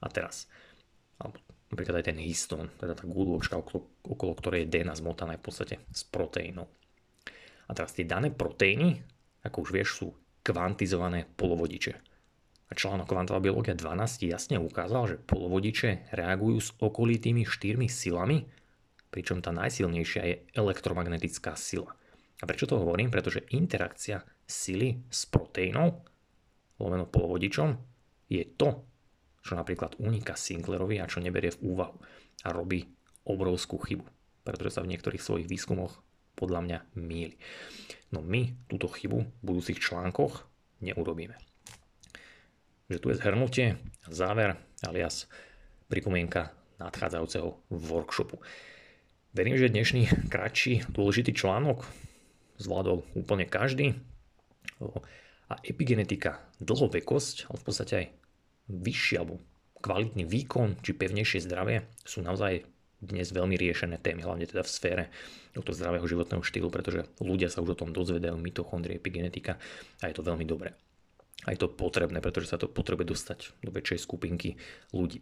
A 0.02 0.08
teraz, 0.10 0.50
alebo 1.22 1.38
napríklad 1.70 2.02
aj 2.02 2.06
ten 2.10 2.18
histón, 2.18 2.74
teda 2.82 2.98
tá 2.98 3.06
guľočka, 3.06 3.62
okolo, 3.62 3.86
okolo 4.02 4.34
ktorej 4.34 4.66
je 4.66 4.72
DNA 4.74 4.96
zmotaná 4.98 5.38
v 5.38 5.46
podstate 5.46 5.76
z 5.94 6.02
proteínov. 6.10 6.66
A 7.70 7.78
teraz 7.78 7.94
tie 7.94 8.08
dané 8.08 8.34
proteíny, 8.34 8.98
ako 9.46 9.70
už 9.70 9.70
vieš, 9.70 9.90
sú 10.02 10.08
kvantizované 10.42 11.30
polovodiče. 11.38 11.94
A 12.70 12.78
článok 12.78 13.10
Kvantová 13.10 13.42
biológia 13.42 13.74
12 13.74 14.30
jasne 14.30 14.58
ukázal, 14.62 15.04
že 15.10 15.22
polovodiče 15.22 16.14
reagujú 16.14 16.58
s 16.62 16.70
okolitými 16.78 17.46
štyrmi 17.46 17.90
silami, 17.90 18.46
pričom 19.10 19.42
tá 19.42 19.50
najsilnejšia 19.54 20.22
je 20.26 20.36
elektromagnetická 20.54 21.58
sila. 21.58 21.94
A 22.40 22.44
prečo 22.48 22.70
to 22.70 22.80
hovorím? 22.80 23.12
Pretože 23.12 23.50
interakcia 23.52 24.24
sily 24.48 25.04
s 25.12 25.28
proteínom, 25.28 25.92
lomeno 26.80 27.06
polovodičom, 27.10 27.70
je 28.30 28.46
to, 28.56 28.86
čo 29.44 29.58
napríklad 29.58 29.98
uniká 30.00 30.38
Sinclairovi 30.38 31.02
a 31.02 31.10
čo 31.10 31.20
neberie 31.20 31.52
v 31.52 31.76
úvahu 31.76 31.98
a 32.46 32.50
robí 32.54 32.86
obrovskú 33.28 33.82
chybu, 33.82 34.06
pretože 34.46 34.80
sa 34.80 34.86
v 34.86 34.96
niektorých 34.96 35.22
svojich 35.22 35.50
výskumoch 35.50 36.00
podľa 36.40 36.62
mňa 36.64 36.80
míli. 36.96 37.36
No 38.16 38.24
my 38.24 38.56
túto 38.72 38.88
chybu 38.88 39.20
v 39.20 39.44
budúcich 39.44 39.82
článkoch 39.84 40.48
neurobíme. 40.80 41.36
Že 42.88 42.98
tu 43.04 43.08
je 43.12 43.20
zhrnutie, 43.20 43.68
záver, 44.08 44.56
alias 44.82 45.28
pripomienka 45.92 46.56
nadchádzajúceho 46.80 47.70
workshopu. 47.70 48.40
Verím, 49.30 49.62
že 49.62 49.70
dnešný 49.70 50.10
kratší 50.34 50.90
dôležitý 50.90 51.38
článok 51.38 51.86
zvládol 52.58 53.06
úplne 53.14 53.46
každý. 53.46 53.94
A 55.50 55.54
epigenetika, 55.62 56.42
dlhovekosť, 56.58 57.46
ale 57.46 57.58
v 57.62 57.66
podstate 57.66 57.94
aj 57.94 58.06
vyšší 58.74 59.14
alebo 59.22 59.38
kvalitný 59.86 60.26
výkon 60.26 60.82
či 60.82 60.98
pevnejšie 60.98 61.46
zdravie 61.46 61.86
sú 62.02 62.26
naozaj 62.26 62.66
dnes 63.06 63.30
veľmi 63.30 63.54
riešené 63.54 64.02
témy, 64.02 64.26
hlavne 64.26 64.50
teda 64.50 64.66
v 64.66 64.74
sfére 64.74 65.04
tohto 65.54 65.78
zdravého 65.78 66.10
životného 66.10 66.42
štýlu, 66.42 66.74
pretože 66.74 67.06
ľudia 67.22 67.54
sa 67.54 67.62
už 67.62 67.78
o 67.78 67.80
tom 67.86 67.94
dozvedajú, 67.94 68.34
mitochondrie, 68.34 68.98
epigenetika 68.98 69.62
a 70.02 70.10
je 70.10 70.18
to 70.18 70.26
veľmi 70.26 70.44
dobré. 70.50 70.74
A 71.46 71.54
je 71.54 71.62
to 71.62 71.70
potrebné, 71.70 72.18
pretože 72.18 72.50
sa 72.50 72.58
to 72.58 72.66
potrebuje 72.66 73.14
dostať 73.14 73.40
do 73.62 73.70
väčšej 73.70 74.10
skupinky 74.10 74.58
ľudí. 74.90 75.22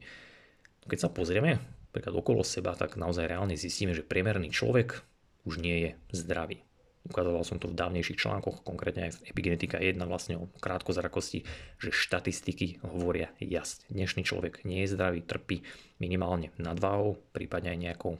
Keď 0.87 0.97
sa 0.97 1.09
pozrieme 1.11 1.59
napríklad 1.89 2.13
okolo 2.13 2.43
seba, 2.43 2.75
tak 2.75 2.99
naozaj 2.99 3.27
reálne 3.27 3.55
zistíme, 3.55 3.95
že 3.95 4.05
priemerný 4.05 4.51
človek 4.51 5.01
už 5.47 5.63
nie 5.63 5.77
je 5.81 5.89
zdravý. 6.13 6.61
Ukazoval 7.07 7.47
som 7.47 7.55
to 7.55 7.71
v 7.71 7.79
dávnejších 7.79 8.19
článkoch, 8.19 8.67
konkrétne 8.67 9.07
aj 9.07 9.11
v 9.15 9.31
Epigenetika 9.31 9.79
1 9.79 9.95
vlastne 10.03 10.43
o 10.43 10.51
krátkozrakosti, 10.59 11.47
že 11.79 11.95
štatistiky 11.95 12.83
hovoria 12.83 13.31
jasne. 13.39 13.87
Dnešný 13.87 14.27
človek 14.27 14.67
nie 14.67 14.83
je 14.83 14.91
zdravý, 14.91 15.23
trpí 15.23 15.63
minimálne 16.03 16.51
nadváhou, 16.59 17.15
prípadne 17.31 17.71
aj 17.71 17.79
nejakou 17.79 18.13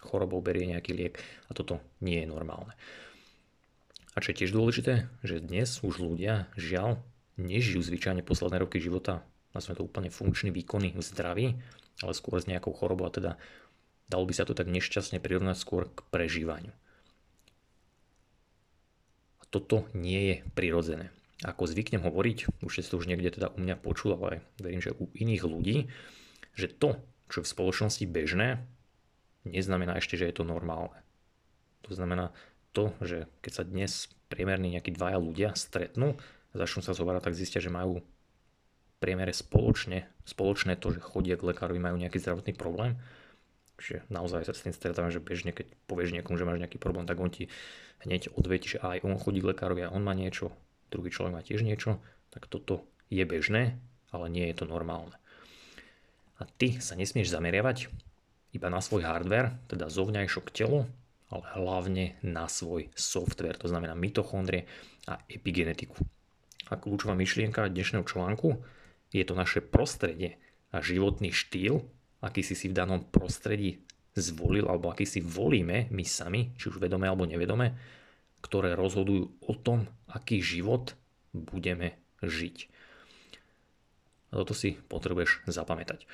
chorobou 0.00 0.40
berie 0.40 0.72
nejaký 0.72 0.96
liek 0.96 1.20
a 1.46 1.50
toto 1.52 1.84
nie 2.00 2.24
je 2.24 2.32
normálne. 2.32 2.72
A 4.16 4.24
čo 4.24 4.32
je 4.32 4.40
tiež 4.40 4.56
dôležité, 4.56 5.12
že 5.20 5.44
dnes 5.44 5.76
už 5.84 6.00
ľudia, 6.00 6.48
žiaľ, 6.56 6.96
nežijú 7.36 7.84
zvyčajne 7.84 8.24
posledné 8.24 8.64
roky 8.64 8.80
života, 8.80 9.20
nazveme 9.52 9.76
to 9.76 9.86
úplne 9.86 10.08
funkčný, 10.08 10.48
výkonný, 10.48 10.96
zdravý, 10.96 11.60
ale 12.00 12.12
skôr 12.16 12.40
s 12.40 12.48
nejakou 12.48 12.72
chorobou 12.72 13.06
a 13.06 13.14
teda 13.14 13.40
dalo 14.10 14.24
by 14.26 14.34
sa 14.34 14.48
to 14.48 14.56
tak 14.56 14.66
nešťastne 14.66 15.22
prirovnať 15.22 15.56
skôr 15.56 15.88
k 15.92 16.00
prežívaniu 16.10 16.72
toto 19.50 19.90
nie 19.92 20.20
je 20.30 20.36
prirodzené. 20.54 21.10
Ako 21.42 21.66
zvyknem 21.66 22.06
hovoriť, 22.06 22.62
už 22.62 22.70
ste 22.70 22.86
to 22.86 23.00
už 23.02 23.10
niekde 23.10 23.34
teda 23.34 23.50
u 23.50 23.58
mňa 23.58 23.76
počul, 23.82 24.14
ale 24.14 24.46
verím, 24.62 24.80
že 24.80 24.94
u 24.94 25.10
iných 25.10 25.42
ľudí, 25.42 25.76
že 26.54 26.70
to, 26.70 27.02
čo 27.26 27.42
je 27.42 27.44
v 27.46 27.52
spoločnosti 27.52 28.04
bežné, 28.06 28.62
neznamená 29.42 29.98
ešte, 29.98 30.14
že 30.14 30.30
je 30.30 30.36
to 30.36 30.44
normálne. 30.46 30.94
To 31.88 31.96
znamená 31.96 32.30
to, 32.70 32.94
že 33.02 33.26
keď 33.42 33.52
sa 33.52 33.64
dnes 33.66 33.92
priemerne 34.30 34.70
nejakí 34.70 34.94
dvaja 34.94 35.18
ľudia 35.18 35.48
stretnú 35.58 36.20
a 36.52 36.54
začnú 36.54 36.84
sa 36.84 36.94
zhovárať, 36.94 37.32
tak 37.32 37.38
zistia, 37.40 37.58
že 37.58 37.72
majú 37.72 38.04
priemere 39.00 39.32
spoločne, 39.32 40.06
spoločné 40.28 40.76
to, 40.76 40.92
že 40.92 41.00
chodia 41.00 41.40
k 41.40 41.50
lekárovi, 41.50 41.80
majú 41.80 41.96
nejaký 41.96 42.20
zdravotný 42.20 42.52
problém, 42.54 43.00
Čiže 43.80 44.04
naozaj 44.12 44.44
sa 44.44 44.52
s 44.52 44.62
tým 44.62 44.76
stretávam, 44.76 45.08
že 45.08 45.24
bežne, 45.24 45.56
keď 45.56 45.72
povieš 45.88 46.12
niekomu, 46.12 46.36
že 46.36 46.44
máš 46.44 46.60
nejaký 46.60 46.76
problém, 46.76 47.08
tak 47.08 47.16
on 47.16 47.32
ti 47.32 47.48
hneď 48.04 48.36
odvetí, 48.36 48.76
že 48.76 48.78
aj 48.84 49.00
on 49.08 49.16
chodí 49.16 49.40
k 49.40 49.56
lekárovi 49.56 49.88
a 49.88 49.92
on 49.92 50.04
má 50.04 50.12
niečo, 50.12 50.52
druhý 50.92 51.08
človek 51.08 51.32
má 51.32 51.40
tiež 51.40 51.64
niečo, 51.64 51.96
tak 52.28 52.44
toto 52.44 52.84
je 53.08 53.24
bežné, 53.24 53.80
ale 54.12 54.28
nie 54.28 54.44
je 54.52 54.60
to 54.60 54.68
normálne. 54.68 55.16
A 56.36 56.44
ty 56.44 56.76
sa 56.80 56.92
nesmieš 56.92 57.32
zameriavať 57.32 57.88
iba 58.52 58.68
na 58.68 58.84
svoj 58.84 59.08
hardware, 59.08 59.56
teda 59.72 59.88
zovňajšok 59.88 60.46
telu, 60.52 60.84
ale 61.32 61.44
hlavne 61.56 62.20
na 62.20 62.52
svoj 62.52 62.92
software, 62.92 63.56
to 63.56 63.70
znamená 63.70 63.96
mitochondrie 63.96 64.68
a 65.08 65.20
epigenetiku. 65.30 65.96
A 66.68 66.76
kľúčová 66.76 67.16
myšlienka 67.16 67.70
dnešného 67.70 68.04
článku 68.04 68.60
je 69.10 69.24
to 69.26 69.34
naše 69.34 69.60
prostredie 69.62 70.38
a 70.70 70.78
životný 70.78 71.34
štýl, 71.34 71.82
aký 72.22 72.46
si 72.46 72.54
si 72.54 72.70
v 72.70 72.78
danom 72.78 73.02
prostredí 73.02 73.82
zvolil 74.14 74.66
alebo 74.66 74.90
aký 74.90 75.06
si 75.06 75.20
volíme 75.22 75.90
my 75.90 76.04
sami, 76.06 76.54
či 76.58 76.70
už 76.70 76.82
vedome 76.82 77.06
alebo 77.06 77.26
nevedome, 77.26 77.74
ktoré 78.40 78.74
rozhodujú 78.74 79.46
o 79.46 79.54
tom, 79.54 79.86
aký 80.10 80.40
život 80.40 80.94
budeme 81.34 81.98
žiť. 82.22 82.56
A 84.30 84.42
toto 84.42 84.54
si 84.54 84.78
potrebuješ 84.78 85.46
zapamätať. 85.50 86.06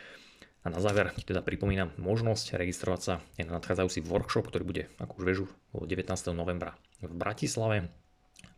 A 0.67 0.73
na 0.73 0.83
záver 0.83 1.15
teda 1.23 1.47
pripomínam 1.47 1.95
možnosť 1.95 2.59
registrovať 2.59 3.01
sa 3.01 3.15
na 3.39 3.55
nadchádzajúci 3.61 4.03
workshop, 4.03 4.51
ktorý 4.51 4.65
bude, 4.67 4.85
ako 4.99 5.23
už 5.23 5.25
vežu, 5.25 5.47
19. 5.79 6.11
novembra 6.35 6.75
v 6.99 7.13
Bratislave. 7.15 7.87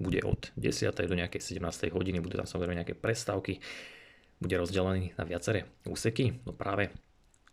Bude 0.01 0.25
od 0.25 0.49
10. 0.57 0.89
do 0.95 1.17
nejakej 1.19 1.61
17. 1.61 1.93
hodiny, 1.93 2.23
budú 2.25 2.41
tam 2.41 2.49
samozrejme 2.49 2.81
nejaké 2.81 2.95
prestávky, 2.97 3.61
bude 4.39 4.55
rozdelený 4.55 5.15
na 5.19 5.25
viaceré 5.27 5.67
úseky. 5.87 6.43
No 6.47 6.55
práve 6.55 6.95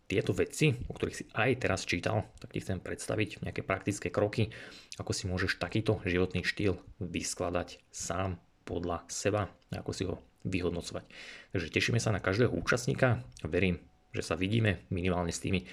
tieto 0.06 0.30
veci, 0.30 0.70
o 0.86 0.94
ktorých 0.94 1.18
si 1.18 1.24
aj 1.34 1.50
teraz 1.58 1.82
čítal, 1.82 2.30
tak 2.38 2.54
ti 2.54 2.62
chcem 2.62 2.78
predstaviť 2.78 3.42
nejaké 3.42 3.66
praktické 3.66 4.08
kroky, 4.14 4.54
ako 5.02 5.10
si 5.10 5.26
môžeš 5.26 5.58
takýto 5.58 5.98
životný 6.06 6.46
štýl 6.46 6.78
vyskladať 7.02 7.82
sám 7.90 8.38
podľa 8.62 9.02
seba 9.10 9.50
ako 9.74 9.90
si 9.92 10.06
ho 10.06 10.22
vyhodnocovať. 10.46 11.04
Takže 11.52 11.68
tešíme 11.74 11.98
sa 11.98 12.14
na 12.14 12.22
každého 12.22 12.54
účastníka 12.54 13.20
a 13.42 13.46
verím, 13.50 13.82
že 14.14 14.22
sa 14.22 14.38
vidíme 14.38 14.86
minimálne 14.88 15.34
s 15.34 15.42
tými 15.42 15.66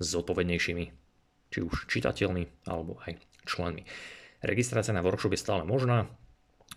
zodpovednejšími, 0.00 0.84
či 1.52 1.58
už 1.60 1.86
čitateľmi 1.86 2.66
alebo 2.66 2.98
aj 3.04 3.20
členmi. 3.44 3.84
Registrácia 4.40 4.96
na 4.96 5.04
workshop 5.04 5.36
je 5.36 5.44
stále 5.44 5.62
možná, 5.64 6.08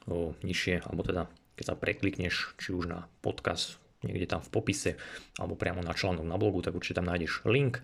o 0.08 0.36
nižšie, 0.44 0.88
alebo 0.88 1.04
teda 1.04 1.28
keď 1.58 1.74
sa 1.74 1.76
preklikneš 1.76 2.54
či 2.62 2.70
už 2.70 2.86
na 2.86 3.10
podcast 3.26 3.82
niekde 4.06 4.30
tam 4.30 4.46
v 4.46 4.54
popise 4.54 4.92
alebo 5.42 5.58
priamo 5.58 5.82
na 5.82 5.98
článok 5.98 6.26
na 6.26 6.38
blogu, 6.38 6.62
tak 6.62 6.78
určite 6.78 7.02
tam 7.02 7.10
nájdeš 7.10 7.42
link. 7.50 7.82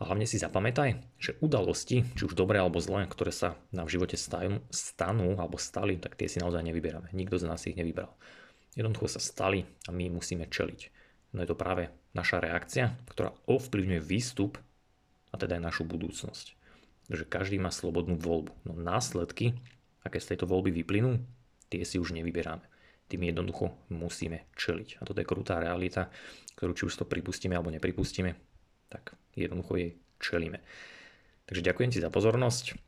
A 0.00 0.08
hlavne 0.08 0.24
si 0.24 0.40
zapamätaj, 0.40 0.96
že 1.20 1.36
udalosti, 1.44 2.02
či 2.16 2.22
už 2.24 2.32
dobré 2.32 2.56
alebo 2.56 2.80
zlé, 2.80 3.04
ktoré 3.04 3.30
sa 3.30 3.60
nám 3.68 3.84
v 3.84 4.00
živote 4.00 4.16
stanú, 4.16 4.64
stanú 4.72 5.36
alebo 5.36 5.60
stali, 5.60 6.00
tak 6.00 6.16
tie 6.16 6.24
si 6.24 6.40
naozaj 6.40 6.64
nevyberáme. 6.64 7.12
Nikto 7.12 7.36
z 7.36 7.44
nás 7.44 7.68
ich 7.68 7.76
nevybral. 7.76 8.16
Jednoducho 8.72 9.12
sa 9.12 9.20
stali 9.20 9.68
a 9.86 9.92
my 9.92 10.08
musíme 10.08 10.48
čeliť. 10.48 10.80
No 11.36 11.44
je 11.44 11.48
to 11.52 11.54
práve 11.58 11.92
naša 12.16 12.40
reakcia, 12.40 12.96
ktorá 13.12 13.36
ovplyvňuje 13.44 14.00
výstup 14.00 14.56
a 15.30 15.36
teda 15.36 15.60
aj 15.60 15.68
našu 15.68 15.84
budúcnosť. 15.84 16.56
Takže 17.12 17.24
každý 17.28 17.60
má 17.60 17.68
slobodnú 17.68 18.16
voľbu. 18.16 18.56
No 18.66 18.72
následky, 18.72 19.52
aké 20.00 20.16
z 20.16 20.32
tejto 20.34 20.48
voľby 20.48 20.72
vyplynú, 20.80 21.20
tie 21.68 21.84
si 21.84 22.00
už 22.00 22.16
nevyberáme 22.16 22.64
tým 23.10 23.26
jednoducho 23.26 23.90
musíme 23.90 24.46
čeliť. 24.54 25.02
A 25.02 25.04
toto 25.04 25.18
je 25.18 25.26
krutá 25.26 25.58
realita, 25.58 26.06
ktorú 26.54 26.72
či 26.78 26.86
už 26.86 27.02
to 27.02 27.10
pripustíme 27.10 27.58
alebo 27.58 27.74
nepripustíme, 27.74 28.30
tak 28.86 29.18
jednoducho 29.34 29.74
jej 29.74 29.90
čelíme. 30.22 30.62
Takže 31.50 31.66
ďakujem 31.66 31.90
ti 31.90 31.98
za 31.98 32.14
pozornosť 32.14 32.78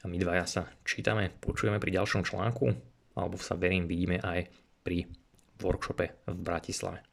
a 0.00 0.08
my 0.08 0.16
dvaja 0.16 0.46
sa 0.46 0.62
čítame, 0.86 1.34
počujeme 1.42 1.82
pri 1.82 1.98
ďalšom 1.98 2.22
článku 2.22 2.70
alebo 3.18 3.34
sa 3.42 3.58
verím 3.58 3.90
vidíme 3.90 4.22
aj 4.22 4.46
pri 4.86 5.10
workshope 5.58 6.24
v 6.30 6.38
Bratislave. 6.38 7.09